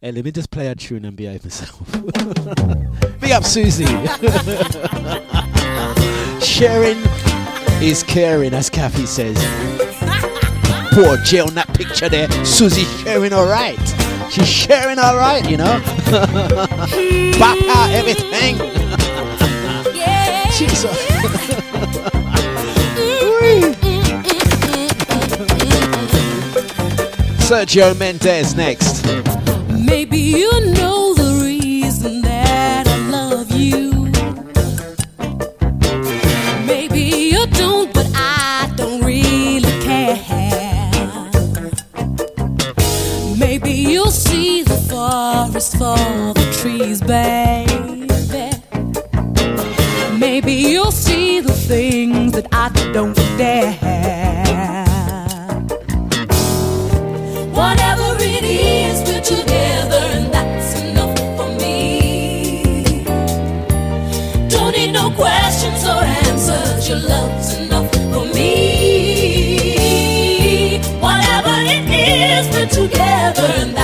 hey, 0.00 0.12
let 0.12 0.24
me 0.24 0.30
just 0.30 0.50
play 0.50 0.68
a 0.68 0.74
tune 0.74 1.04
and 1.04 1.16
behave 1.16 1.44
myself. 1.44 1.90
Big 3.20 3.32
up 3.32 3.44
Susie. 3.44 3.86
Sharing 6.40 6.98
is 7.82 8.04
caring, 8.04 8.54
as 8.54 8.70
Kathy 8.70 9.06
says. 9.06 9.36
Poor 10.94 11.16
Jay 11.18 11.40
on 11.40 11.54
that 11.54 11.66
picture 11.74 12.08
there. 12.08 12.30
Susie 12.44 12.84
sharing 13.02 13.32
alright. 13.32 13.76
She's 14.30 14.48
sharing 14.48 15.00
alright, 15.00 15.50
you 15.50 15.56
know. 15.56 15.80
Bop 17.38 17.58
out 17.68 17.90
everything. 17.90 18.56
She's 20.52 20.84
Sergio 27.44 27.98
Mendes 27.98 28.54
next. 28.54 29.04
Maybe 29.68 30.18
you 30.18 30.60
know 30.74 31.13
forest 45.34 45.72
for 45.72 45.96
the 46.38 46.46
trees, 46.60 47.00
baby. 47.00 48.06
Maybe 50.18 50.52
you'll 50.52 50.92
see 50.92 51.40
the 51.40 51.52
things 51.52 52.32
that 52.32 52.46
I 52.52 52.68
don't 52.92 53.16
dare. 53.36 53.72
Whatever 57.60 58.08
it 58.34 58.44
is, 58.44 58.96
we're 59.06 59.26
together, 59.36 60.02
and 60.16 60.26
that's 60.34 60.70
enough 60.82 61.18
for 61.36 61.50
me. 61.62 63.04
Don't 64.48 64.72
need 64.76 64.92
no 64.92 65.10
questions 65.22 65.80
or 65.92 66.02
answers. 66.24 66.88
Your 66.88 67.00
love's 67.14 67.50
enough 67.58 67.90
for 68.12 68.24
me. 68.36 68.50
Whatever 71.06 71.54
it 71.76 71.86
is, 72.12 72.44
we're 72.54 72.72
together, 72.82 73.48
and 73.62 73.70
that's 73.76 73.83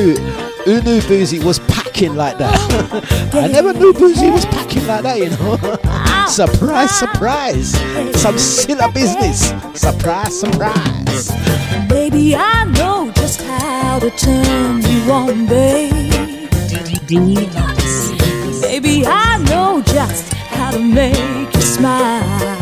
Who 0.00 0.80
knew 0.80 1.02
Boozy 1.02 1.40
was 1.40 1.58
packing 1.58 2.14
like 2.14 2.38
that? 2.38 3.34
I 3.34 3.48
never 3.48 3.74
knew 3.74 3.92
Boozy 3.92 4.30
was 4.30 4.46
packing 4.46 4.86
like 4.86 5.02
that, 5.02 5.18
you 5.18 5.28
know. 5.28 6.26
surprise, 6.26 6.90
surprise. 6.98 7.72
Some 8.18 8.38
silly 8.38 8.90
business. 8.92 9.52
Surprise, 9.78 10.40
surprise. 10.40 11.30
Baby, 11.86 12.34
I 12.34 12.64
know 12.64 13.12
just 13.14 13.42
how 13.42 13.98
to 13.98 14.10
turn 14.12 14.80
you 14.80 15.12
on, 15.12 15.46
babe. 15.46 16.48
Baby, 18.62 19.04
I 19.06 19.36
know 19.50 19.82
just 19.82 20.32
how 20.32 20.70
to 20.70 20.78
make 20.78 21.54
you 21.54 21.60
smile. 21.60 22.56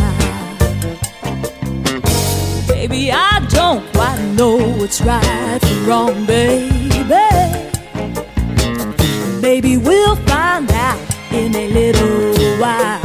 Baby, 2.66 3.12
I 3.12 3.46
don't 3.48 3.86
quite 3.92 4.20
know 4.34 4.56
what's 4.56 5.00
right 5.02 5.62
or 5.62 5.88
wrong, 5.88 6.26
baby. 9.40 9.76
We'll 9.78 10.16
find 10.16 10.70
out 10.70 10.98
in 11.32 11.54
a 11.54 11.68
little 11.68 12.60
while. 12.60 12.98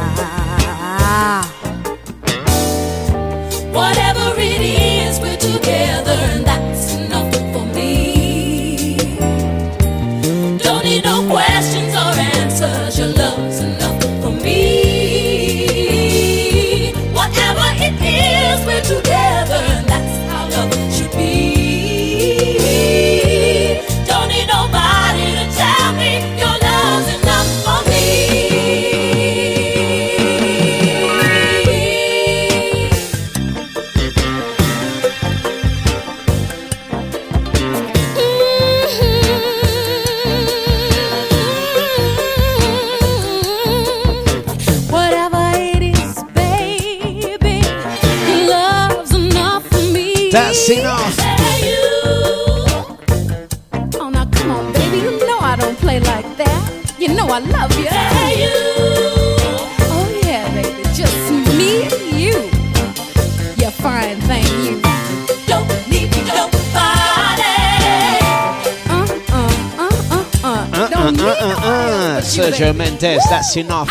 Sergio 72.53 72.75
Mendes, 72.75 73.23
that's 73.29 73.55
enough. 73.57 73.89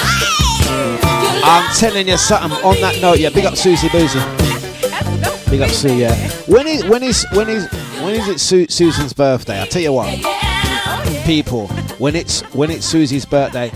I'm 1.44 1.74
telling 1.74 2.06
you 2.06 2.16
something 2.16 2.52
on 2.64 2.80
that 2.80 3.00
note, 3.02 3.18
yeah. 3.18 3.30
Big 3.30 3.44
up 3.44 3.56
Susie 3.56 3.88
Boozy. 3.88 4.20
Big 5.50 5.60
up 5.60 5.70
Sue, 5.70 5.96
yeah. 5.96 6.14
When 6.46 6.68
is 6.68 6.84
when 6.84 7.02
is 7.02 7.26
when 7.32 7.48
is 7.48 7.66
when 8.00 8.14
is 8.14 8.28
it 8.28 8.38
Su- 8.38 8.68
Susan's 8.68 9.12
birthday? 9.12 9.58
I'll 9.58 9.66
tell 9.66 9.82
you 9.82 9.92
what. 9.92 10.16
People, 11.24 11.66
when 11.98 12.14
it's 12.14 12.42
when 12.54 12.70
it's 12.70 12.86
Susie's 12.86 13.24
birthday, 13.24 13.72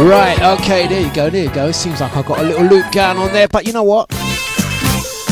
Right, 0.00 0.40
okay, 0.60 0.86
there 0.86 1.00
you 1.00 1.12
go, 1.12 1.28
there 1.28 1.42
you 1.42 1.50
go. 1.50 1.66
It 1.66 1.72
Seems 1.72 2.00
like 2.00 2.16
I've 2.16 2.24
got 2.24 2.38
a 2.38 2.42
little 2.44 2.64
loop 2.64 2.92
going 2.92 3.18
on 3.18 3.32
there, 3.32 3.48
but 3.48 3.66
you 3.66 3.72
know 3.72 3.82
what? 3.82 4.08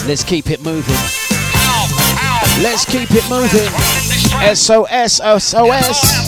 Let's 0.07 0.25
keep 0.25 0.51
it 0.51 0.61
moving. 0.65 0.95
Let's 2.61 2.85
keep 2.85 3.09
it 3.13 3.29
moving. 3.31 3.71
SOS, 4.57 5.21
SOS. 5.43 6.26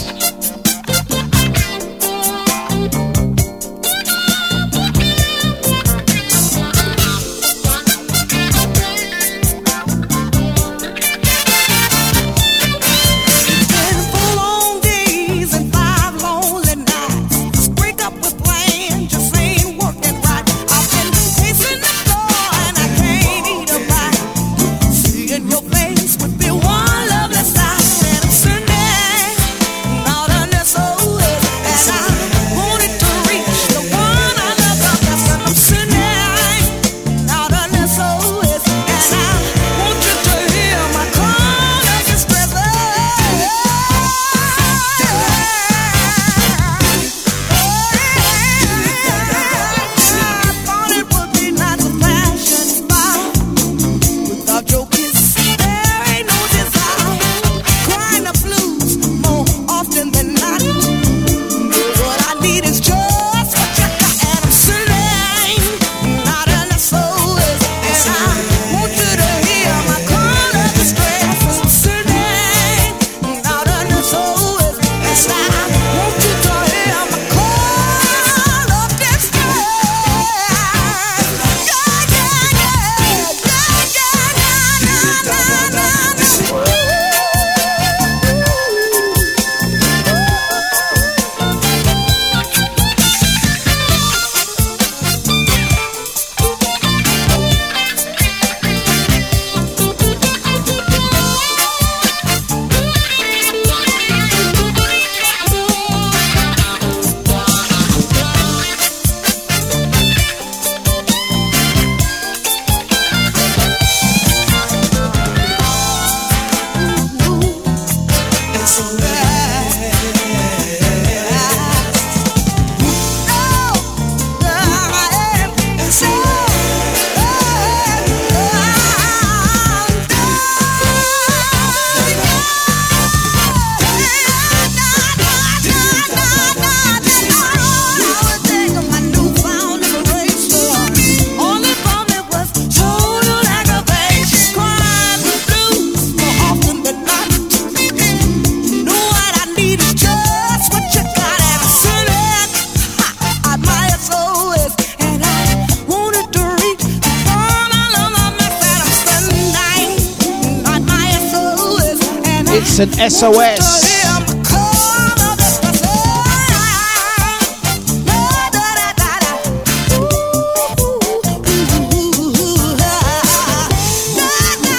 It's 162.81 162.97
an 162.97 163.09
SOS. 163.09 163.99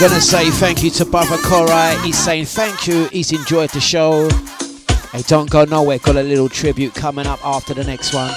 Gonna 0.01 0.19
say 0.19 0.49
thank 0.53 0.83
you 0.83 0.89
to 0.93 1.05
Brother 1.05 1.37
Korai. 1.37 2.03
He's 2.03 2.17
saying 2.17 2.47
thank 2.47 2.87
you. 2.87 3.05
He's 3.09 3.33
enjoyed 3.33 3.69
the 3.69 3.81
show. 3.81 4.31
Hey, 5.13 5.21
don't 5.27 5.51
go 5.51 5.67
nowhere. 5.67 5.99
Got 5.99 6.17
a 6.17 6.23
little 6.23 6.49
tribute 6.49 6.95
coming 6.95 7.27
up 7.27 7.45
after 7.45 7.75
the 7.75 7.85
next 7.85 8.15
one. 8.15 8.33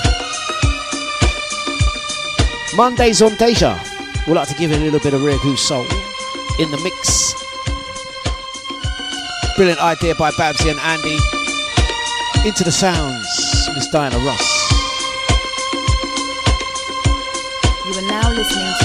Mondays 2.75 3.21
on 3.21 3.33
Deja. 3.37 3.79
We'd 4.27 4.33
like 4.33 4.49
to 4.49 4.55
give 4.55 4.73
it 4.73 4.81
a 4.81 4.83
little 4.83 4.99
bit 4.99 5.13
of 5.13 5.21
Goose 5.41 5.61
Soul 5.61 5.85
in 6.59 6.69
the 6.69 6.81
mix. 6.83 7.22
Brilliant 9.55 9.81
idea 9.81 10.15
by 10.15 10.31
Babsy 10.31 10.69
and 10.69 10.79
Andy. 10.79 11.17
Into 12.43 12.63
the 12.63 12.71
sounds, 12.71 13.27
Miss 13.75 13.87
Diana 13.87 14.17
Ross. 14.17 14.41
You 17.85 17.93
are 17.93 18.09
now 18.09 18.31
listening 18.31 18.73
to 18.79 18.82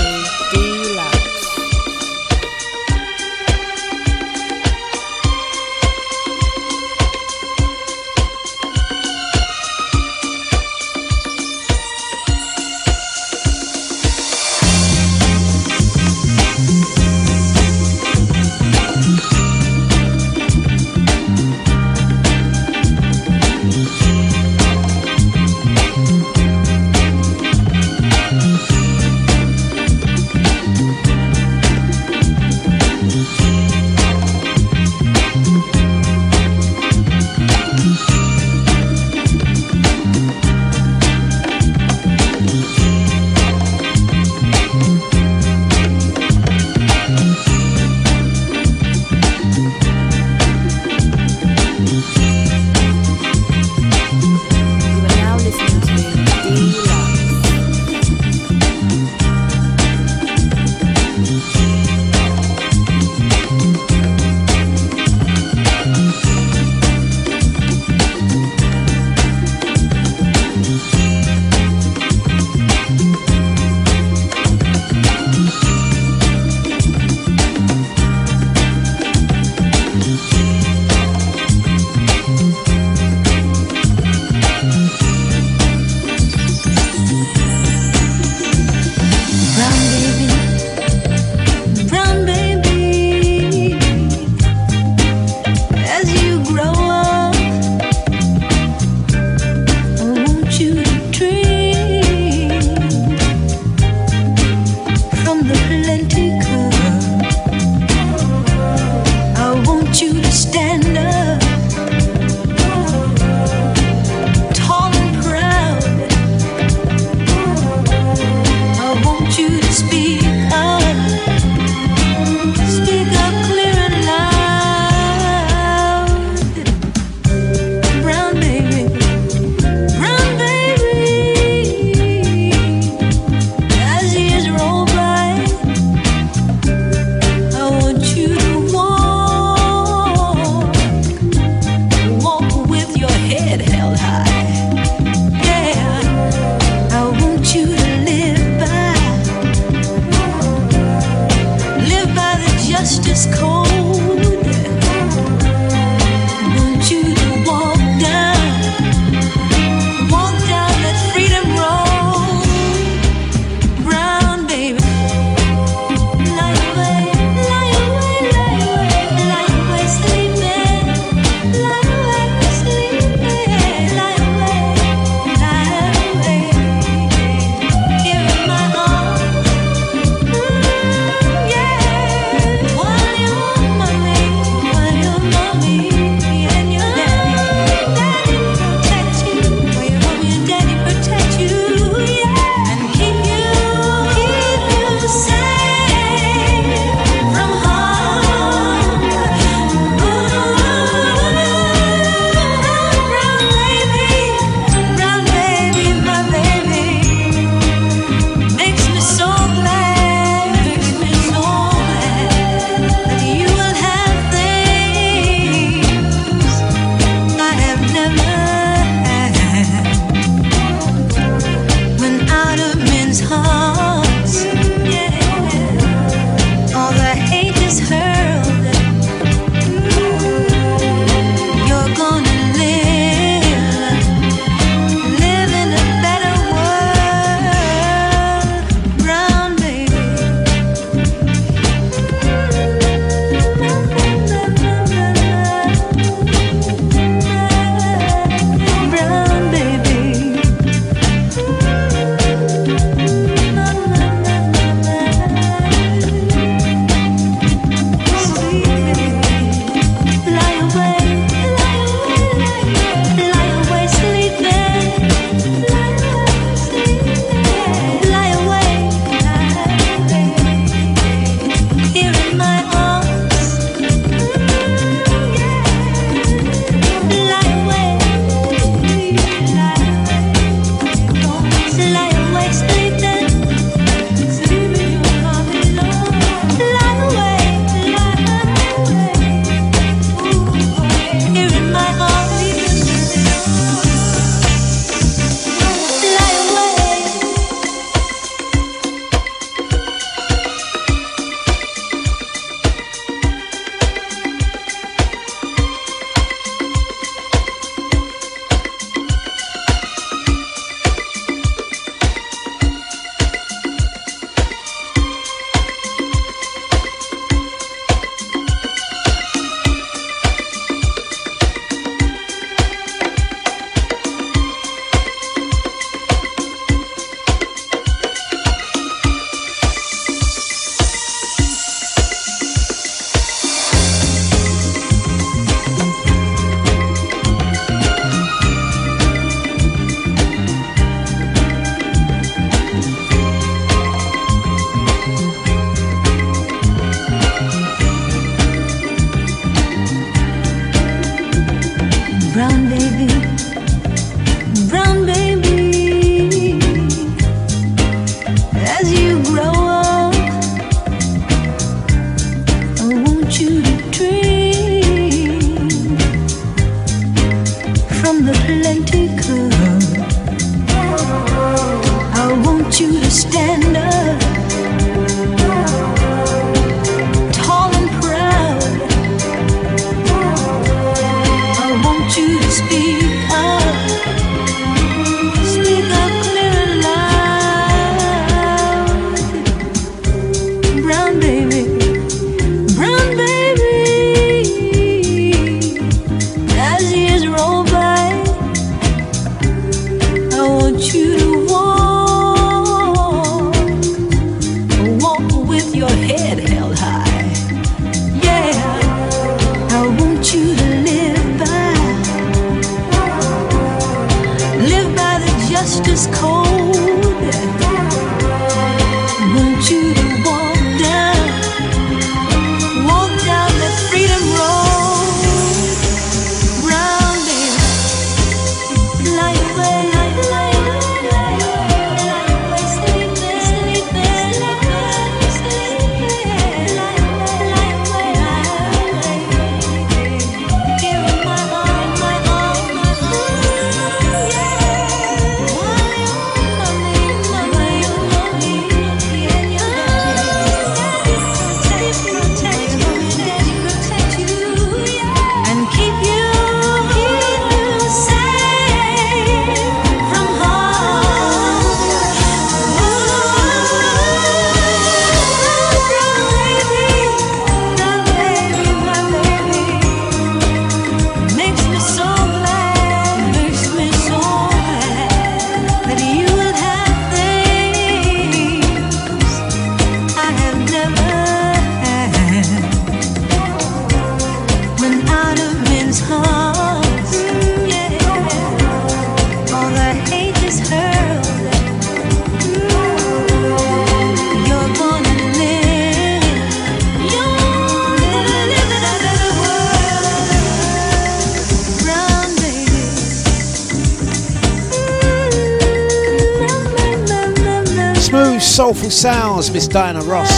Miss 509.39 509.69
Diana 509.69 510.01
Ross. 510.01 510.29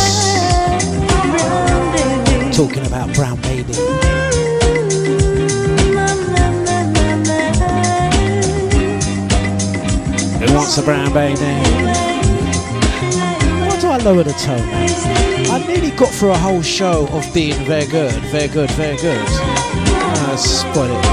Talking 2.55 2.85
about 2.87 3.13
Brown 3.15 3.41
Baby. 3.41 3.73
Who 10.37 10.55
wants 10.55 10.77
a 10.77 10.83
brown 10.83 11.15
baby? 11.15 11.41
Why 13.65 13.81
do 13.81 13.87
I 13.89 13.97
lower 14.05 14.23
the 14.23 14.35
tone? 14.35 14.69
I 15.51 15.65
nearly 15.67 15.93
got 15.93 16.11
through 16.11 16.33
a 16.33 16.39
whole 16.39 16.61
show 16.61 17.09
of 17.09 17.33
being 17.33 17.55
very 17.65 17.87
good, 17.87 18.13
very 18.25 18.49
good, 18.49 18.71
very 18.73 18.99
good. 18.99 19.25
Ah, 19.27 20.37
spoil 20.37 20.91
it. 20.91 21.05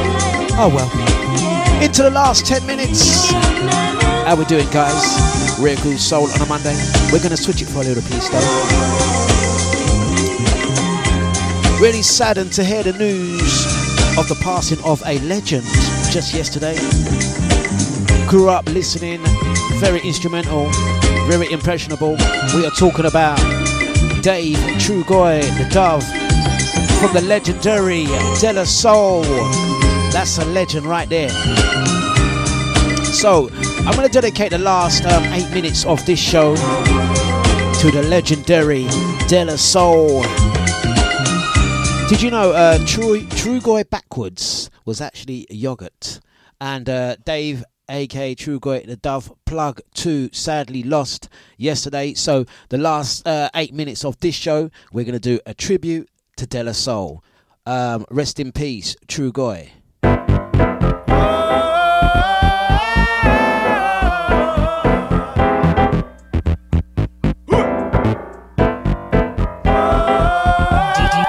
Oh 0.60 0.70
well. 0.76 1.82
Into 1.82 2.04
the 2.04 2.12
last 2.12 2.46
10 2.46 2.66
minutes. 2.68 3.32
How 3.32 4.36
we 4.36 4.44
doing, 4.44 4.70
guys? 4.72 5.27
Real 5.60 5.76
cool 5.78 5.98
soul 5.98 6.30
on 6.30 6.42
a 6.42 6.46
Monday. 6.46 6.76
We're 7.12 7.22
gonna 7.22 7.36
switch 7.36 7.64
it 7.64 7.66
for 7.66 7.82
a 7.82 7.84
little 7.84 8.04
piece 8.04 8.30
though. 8.30 8.38
Really 11.82 12.04
saddened 12.04 12.54
to 12.54 12.64
hear 12.64 12.84
the 12.84 12.94
news 12.94 13.66
of 14.20 14.28
the 14.30 14.38
passing 14.44 14.78
of 14.84 15.02
a 15.08 15.18
legend 15.22 15.66
just 16.12 16.36
yesterday. 16.36 16.76
Grew 18.28 18.50
up 18.50 18.68
listening, 18.68 19.20
very 19.80 20.00
instrumental, 20.02 20.70
very 21.28 21.52
impressionable. 21.52 22.18
We 22.54 22.64
are 22.64 22.72
talking 22.78 23.06
about 23.06 23.40
Dave 24.22 24.58
Trugoy, 24.78 25.42
the 25.58 25.68
Dove, 25.72 26.04
from 27.00 27.14
the 27.14 27.22
legendary 27.28 28.06
De 28.40 28.54
La 28.54 28.64
Soul. 28.64 29.24
That's 30.12 30.38
a 30.38 30.46
legend 30.46 30.86
right 30.86 31.10
there. 31.10 31.30
So, 33.06 33.50
I'm 33.88 33.96
going 33.96 34.06
to 34.06 34.12
dedicate 34.14 34.50
the 34.50 34.58
last 34.58 35.06
um, 35.06 35.24
eight 35.32 35.50
minutes 35.52 35.86
of 35.86 36.06
this 36.06 36.20
show 36.20 36.58
to 36.58 37.90
the 37.90 38.06
legendary 38.10 38.86
De 39.30 39.46
La 39.46 39.56
Soul. 39.56 40.24
Did 42.10 42.22
you 42.22 42.30
know 42.30 42.52
uh, 42.52 42.80
True, 42.86 43.22
Trugoy 43.22 43.90
backwards 43.90 44.70
was 44.84 45.00
actually 45.00 45.48
yogurt? 45.50 46.20
And 46.60 46.90
uh, 46.90 47.16
Dave, 47.26 47.64
aka 47.90 48.36
Trugoy, 48.36 48.86
the 48.86 48.98
Dove 48.98 49.32
Plug 49.46 49.80
2, 49.94 50.32
sadly 50.34 50.84
lost 50.84 51.30
yesterday. 51.56 52.14
So, 52.14 52.44
the 52.68 52.78
last 52.78 53.26
uh, 53.26 53.50
eight 53.56 53.74
minutes 53.74 54.04
of 54.04 54.20
this 54.20 54.36
show, 54.36 54.70
we're 54.92 55.06
going 55.06 55.14
to 55.14 55.20
do 55.20 55.40
a 55.46 55.54
tribute 55.54 56.10
to 56.36 56.46
De 56.46 56.62
La 56.62 56.74
Soul. 56.74 57.24
Um, 57.66 58.06
rest 58.12 58.38
in 58.38 58.52
peace, 58.52 58.98
True 59.08 59.32
Trugoy. 59.32 59.70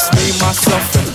Just 0.00 0.14
me, 0.14 0.46
myself, 0.46 0.96
and 0.96 1.09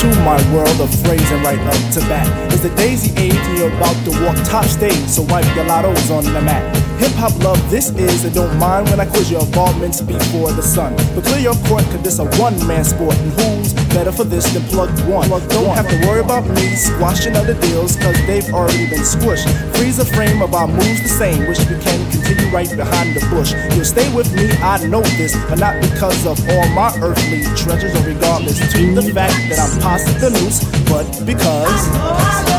to 0.00 0.06
my 0.20 0.36
world 0.52 0.78
of 0.78 0.92
phrasing 1.00 1.42
right 1.42 1.58
up 1.58 1.92
to 1.94 2.00
bat. 2.00 2.28
It's 2.52 2.60
the 2.60 2.68
daisy 2.76 3.16
age, 3.16 3.32
and 3.32 3.58
you're 3.58 3.72
about 3.72 3.96
to 4.04 4.12
walk 4.22 4.36
top 4.44 4.66
stage, 4.66 5.08
so 5.08 5.22
wipe 5.22 5.46
your 5.56 5.64
lottos 5.64 6.10
on 6.10 6.24
the 6.24 6.40
mat. 6.42 6.64
Hip 7.00 7.12
hop 7.12 7.32
love, 7.42 7.60
this 7.70 7.90
is, 7.90 8.24
and 8.24 8.34
don't 8.34 8.58
mind 8.58 8.90
when 8.90 9.00
I 9.00 9.06
quiz 9.06 9.30
your 9.30 9.40
involvements 9.40 10.02
before 10.02 10.52
the 10.52 10.62
sun. 10.62 10.94
But 11.14 11.24
clear 11.24 11.40
your 11.40 11.56
court, 11.64 11.84
cause 11.84 12.02
this 12.02 12.18
a 12.18 12.26
one 12.36 12.56
man 12.66 12.84
sport, 12.84 13.16
and 13.16 13.32
who's 13.32 13.72
better 13.94 14.12
for 14.12 14.24
this 14.24 14.44
than 14.52 14.62
plug 14.64 14.90
one? 15.08 15.28
Don't 15.30 15.74
have 15.74 15.88
to 15.88 16.06
worry 16.06 16.20
about 16.20 16.46
me 16.46 16.76
squashing 16.76 17.34
other 17.34 17.54
deals, 17.60 17.96
cause 17.96 18.16
they've 18.26 18.52
already 18.52 18.88
been 18.90 19.00
squished. 19.00 19.48
Freeze 19.76 19.98
a 19.98 20.04
frame 20.04 20.40
of 20.40 20.54
our 20.54 20.66
moves 20.66 21.02
the 21.02 21.08
same, 21.08 21.46
which 21.46 21.58
we 21.60 21.78
can 21.78 22.10
continue 22.10 22.48
right 22.50 22.68
behind 22.76 23.14
the 23.14 23.20
bush. 23.28 23.52
You'll 23.74 23.84
stay 23.84 24.12
with 24.14 24.32
me, 24.34 24.50
I 24.62 24.84
know 24.86 25.02
this, 25.02 25.36
but 25.48 25.58
not 25.58 25.80
because 25.82 26.26
of 26.26 26.40
all 26.48 26.68
my 26.70 26.92
earthly 27.02 27.42
treasures, 27.54 27.94
or 27.94 28.06
regardless 28.06 28.58
to 28.72 28.94
the 28.94 29.02
fact 29.12 29.34
that 29.50 29.58
I'm 29.58 29.80
past 29.80 30.06
the 30.18 30.30
noose, 30.30 30.64
but 30.88 31.26
because. 31.26 32.55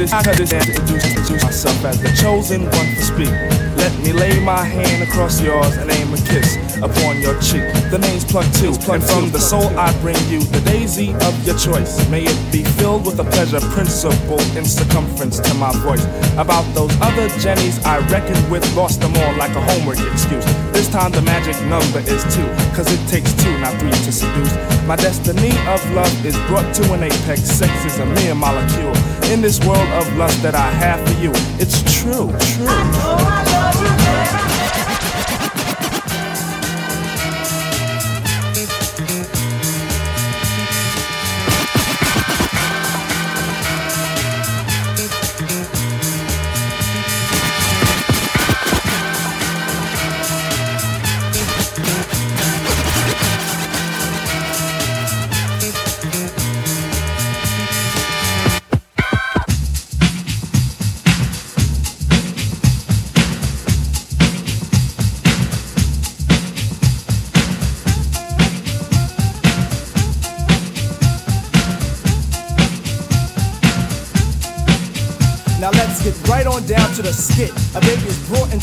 This, 0.00 0.12
I 0.14 0.22
this 0.22 0.52
and 0.52 0.66
introduce, 0.66 1.04
introduce 1.04 1.42
myself 1.42 1.84
as 1.84 2.00
the 2.00 2.08
chosen 2.16 2.62
one 2.62 2.86
to 2.86 3.02
speak. 3.02 3.28
Let 3.76 3.92
me 4.02 4.12
lay 4.12 4.40
my 4.40 4.64
hand 4.64 5.02
across 5.02 5.42
yours 5.42 5.76
and 5.76 5.90
aim 5.90 6.14
a 6.14 6.16
kiss 6.16 6.69
upon 6.82 7.20
your 7.20 7.38
cheek. 7.40 7.64
The 7.90 7.98
name's 7.98 8.24
Plug 8.24 8.46
Two, 8.54 8.72
and 8.92 9.02
from 9.02 9.30
the 9.30 9.38
soul 9.38 9.66
I 9.78 9.92
bring 10.00 10.18
you 10.28 10.40
the 10.42 10.60
daisy 10.60 11.12
of 11.14 11.34
your 11.46 11.56
choice. 11.56 12.08
May 12.08 12.24
it 12.24 12.52
be 12.52 12.64
filled 12.80 13.06
with 13.06 13.18
a 13.18 13.24
pleasure 13.24 13.60
principle 13.72 14.40
in 14.56 14.64
circumference 14.64 15.38
to 15.40 15.54
my 15.54 15.72
voice. 15.84 16.04
About 16.36 16.64
those 16.74 16.92
other 17.00 17.28
Jennies 17.38 17.78
I 17.84 17.98
reckoned 18.08 18.50
with, 18.50 18.64
lost 18.74 19.00
them 19.00 19.16
all 19.16 19.36
like 19.36 19.54
a 19.54 19.60
homework 19.60 20.00
excuse. 20.12 20.44
This 20.72 20.88
time 20.88 21.12
the 21.12 21.22
magic 21.22 21.56
number 21.66 22.00
is 22.00 22.22
two, 22.34 22.48
cause 22.74 22.90
it 22.90 23.02
takes 23.08 23.32
two, 23.42 23.52
not 23.60 23.78
three 23.80 23.90
to 23.90 24.12
seduce. 24.12 24.54
My 24.86 24.96
destiny 24.96 25.52
of 25.68 25.80
love 25.92 26.14
is 26.24 26.36
brought 26.48 26.74
to 26.76 26.92
an 26.92 27.02
apex. 27.02 27.42
Sex 27.42 27.72
is 27.84 27.98
a 27.98 28.06
mere 28.06 28.34
molecule. 28.34 28.96
In 29.30 29.40
this 29.40 29.60
world 29.60 29.88
of 30.00 30.16
lust 30.16 30.42
that 30.42 30.54
I 30.54 30.70
have 30.82 31.00
for 31.06 31.20
you, 31.20 31.30
it's 31.60 31.82
true, 32.00 32.32
true. 32.56 32.66
right 32.66 34.19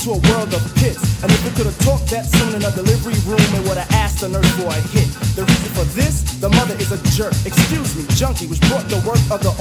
into 0.07 0.15
a 0.15 0.31
world 0.31 0.53
of 0.53 0.63
pits. 0.75 1.01
And 1.23 1.31
if 1.31 1.43
we 1.43 1.51
could 1.51 1.65
have 1.65 1.77
talked 1.79 2.07
that 2.11 2.25
soon 2.25 2.55
in 2.55 2.63
a 2.63 2.71
delivery 2.71 3.17
room, 3.27 3.43
it 3.55 3.63
would 3.67 3.77
have 3.77 3.91
asked 3.91 4.21
the 4.21 4.29
nurse 4.29 4.49
for 4.55 4.67
a 4.67 4.79
hit. 4.93 5.07
The 5.35 5.43
reason 5.43 5.71
for 5.75 5.85
this, 5.95 6.21
the 6.39 6.49
mother 6.49 6.75
is 6.75 6.91
a 6.91 6.99
jerk. 7.11 7.33
Excuse 7.45 7.95
me, 7.95 8.05
junkie, 8.15 8.47
which 8.47 8.61
brought 8.69 8.87
the 8.87 9.01
work 9.03 9.19
of 9.31 9.43
the 9.43 9.51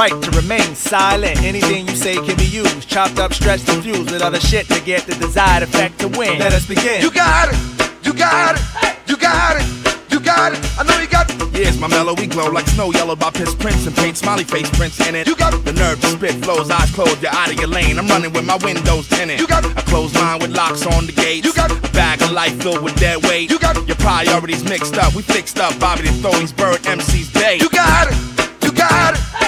right 0.00 0.22
to 0.22 0.30
remain 0.30 0.74
silent. 0.74 1.42
Anything 1.42 1.86
you 1.86 1.94
say 1.94 2.14
can 2.14 2.34
be 2.36 2.46
used. 2.46 2.88
Chopped 2.88 3.18
up, 3.18 3.34
stretched, 3.34 3.68
and 3.68 3.82
fused 3.84 4.10
with 4.10 4.22
other 4.22 4.40
shit 4.40 4.66
to 4.68 4.80
get 4.80 5.02
the 5.02 5.14
desired 5.16 5.62
effect 5.62 5.98
to 5.98 6.08
win. 6.08 6.38
Let 6.38 6.54
us 6.54 6.66
begin. 6.66 7.02
You 7.02 7.10
got 7.10 7.52
it, 7.52 7.58
you 8.02 8.14
got 8.14 8.56
it, 8.56 8.62
you 9.06 9.16
got 9.18 9.60
it, 9.60 9.66
you 10.10 10.18
got 10.18 10.54
it. 10.54 10.60
I 10.78 10.84
know 10.84 10.98
you 10.98 11.06
got 11.06 11.28
it. 11.28 11.36
Here's 11.52 11.78
my 11.78 11.88
mellow, 11.88 12.14
we 12.14 12.26
glow 12.26 12.48
like 12.50 12.66
snow 12.68 12.90
yellow 12.92 13.14
by 13.14 13.30
piss 13.30 13.54
prints 13.54 13.86
and 13.86 13.94
paint 13.94 14.16
smiley 14.16 14.44
face 14.44 14.70
prints 14.70 14.98
in 15.06 15.14
it. 15.14 15.26
You 15.26 15.36
got 15.36 15.52
the 15.66 15.74
nerve 15.74 16.00
to 16.00 16.06
spit 16.06 16.42
flows, 16.44 16.70
eyes 16.70 16.90
closed, 16.92 17.20
you're 17.20 17.34
out 17.34 17.50
of 17.52 17.58
your 17.58 17.68
lane. 17.68 17.98
I'm 17.98 18.08
running 18.08 18.32
with 18.32 18.46
my 18.46 18.56
windows 18.64 19.06
tinted. 19.06 19.38
You 19.38 19.46
got 19.46 19.66
a 19.66 19.82
closed 19.84 20.14
mind 20.14 20.40
with 20.40 20.52
locks 20.56 20.86
on 20.86 21.04
the 21.04 21.12
gates. 21.12 21.44
You 21.44 21.52
got 21.52 21.70
a 21.70 21.92
bag 21.92 22.22
of 22.22 22.32
life 22.32 22.56
filled 22.62 22.82
with 22.82 22.96
dead 22.96 23.22
weight. 23.24 23.50
You 23.50 23.58
got 23.58 23.76
your 23.86 23.96
priorities 23.96 24.64
mixed 24.64 24.96
up. 24.96 25.14
We 25.14 25.20
fixed 25.20 25.58
up 25.60 25.78
Bobby 25.78 26.08
the 26.08 26.12
throw 26.22 26.32
these 26.40 26.54
bird 26.54 26.80
MC's 26.86 27.30
day. 27.34 27.58
You 27.60 27.68
got 27.68 28.08
it, 28.08 28.16
you 28.64 28.72
got 28.72 29.12
it, 29.14 29.39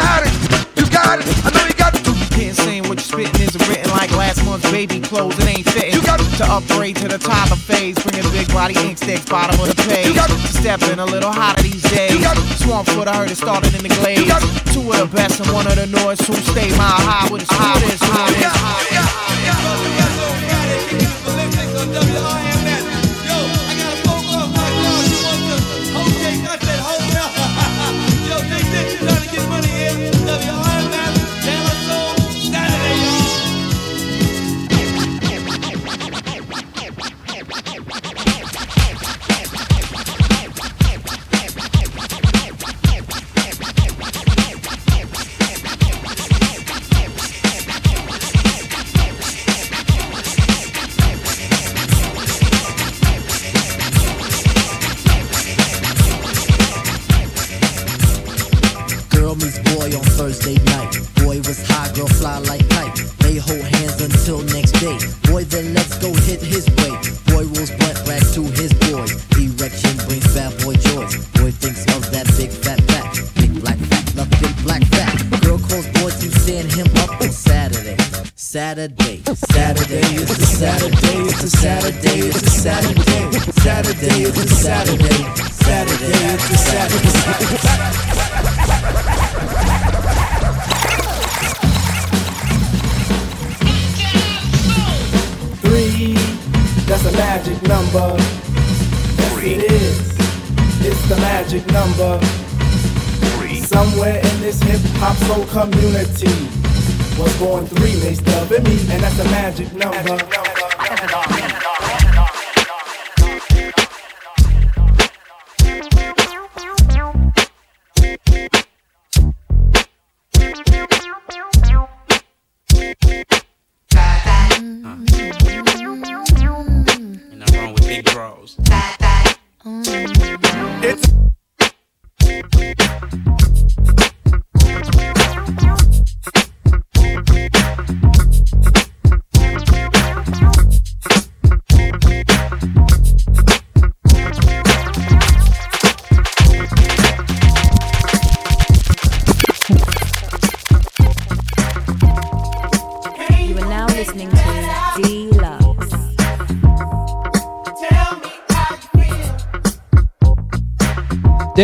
got 0.00 0.26
it, 0.26 0.32
you 0.78 0.86
got 0.90 1.18
it. 1.20 1.26
I 1.44 1.50
know 1.50 1.66
you 1.66 1.74
got 1.74 1.94
it. 1.94 2.02
Can't 2.34 2.54
say 2.54 2.80
what 2.80 2.98
you're 2.98 3.10
spitting 3.10 3.40
is 3.42 3.56
written 3.68 3.90
like 3.90 4.10
last 4.12 4.44
month's 4.44 4.70
baby 4.70 5.00
clothes. 5.00 5.36
It 5.38 5.48
ain't 5.48 5.68
fitting. 5.68 5.94
You 5.94 6.02
got 6.02 6.20
to 6.20 6.44
upgrade 6.46 6.96
to 6.96 7.08
the 7.08 7.18
toddler 7.18 7.56
phase. 7.56 7.98
Bring 7.98 8.24
a 8.24 8.28
big 8.30 8.48
body 8.48 8.74
ink 8.78 8.98
sticks, 8.98 9.24
bottom 9.26 9.58
of 9.60 9.68
the 9.68 9.74
page. 9.88 10.06
You 10.06 10.14
got 10.14 10.30
to 10.30 10.38
step 10.48 10.80
a 10.82 11.04
little 11.04 11.32
hotter 11.32 11.62
these 11.62 11.82
days. 11.90 12.12
You 12.14 12.20
got 12.20 12.36
Swamp 12.62 12.88
foot, 12.88 13.08
I 13.08 13.16
heard 13.16 13.30
it 13.30 13.36
started 13.36 13.74
in 13.74 13.82
the 13.82 13.88
glaze. 13.88 14.20
You 14.20 14.28
got 14.28 14.42
Two 14.72 14.92
of 14.92 15.10
the 15.10 15.16
best 15.16 15.40
and 15.40 15.50
one 15.52 15.66
of 15.66 15.74
the 15.76 15.86
north 15.86 16.24
who 16.26 16.34
stay 16.34 16.70
mile 16.76 17.00
high 17.02 17.28
with 17.32 17.46
the 17.46 17.54
sweetest. 17.54 18.02
Girl 18.02 19.18
soul 105.28 105.44
community 105.48 106.32
was 107.20 107.38
born 107.38 107.66
three, 107.66 107.92
they 107.96 108.14
stub 108.14 108.50
at 108.50 108.62
me, 108.62 108.80
and 108.90 109.02
that's 109.02 109.18
a 109.18 109.24
magic 109.24 109.70
number. 109.74 110.27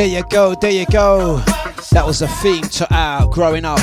There 0.04 0.12
you 0.18 0.24
go, 0.28 0.54
there 0.54 0.70
you 0.70 0.84
go. 0.84 1.38
That 1.92 2.04
was 2.04 2.20
a 2.20 2.28
theme 2.28 2.64
to 2.64 2.94
our 2.94 3.26
growing 3.26 3.64
up 3.64 3.80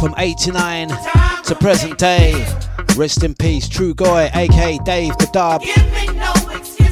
from 0.00 0.16
89 0.18 0.88
to 0.88 1.56
present 1.60 1.96
day. 1.96 2.44
Rest 2.96 3.22
in 3.22 3.36
peace, 3.36 3.68
Trugoy, 3.68 4.34
aka 4.34 4.78
Dave 4.78 5.16
the 5.18 5.28
Dub. 5.32 5.62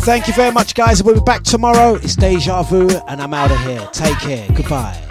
Thank 0.03 0.29
you 0.29 0.35
very 0.35 0.53
much, 0.53 0.77
guys. 0.77 1.03
We'll 1.03 1.17
be 1.17 1.21
back 1.23 1.43
tomorrow. 1.43 1.97
It's 1.97 2.15
Deja 2.15 2.63
Vu, 2.63 2.89
and 3.09 3.21
I'm 3.21 3.35
out 3.35 3.51
of 3.51 3.59
here. 3.63 3.85
Take 3.93 4.21
care. 4.21 4.47
Goodbye. 4.55 5.08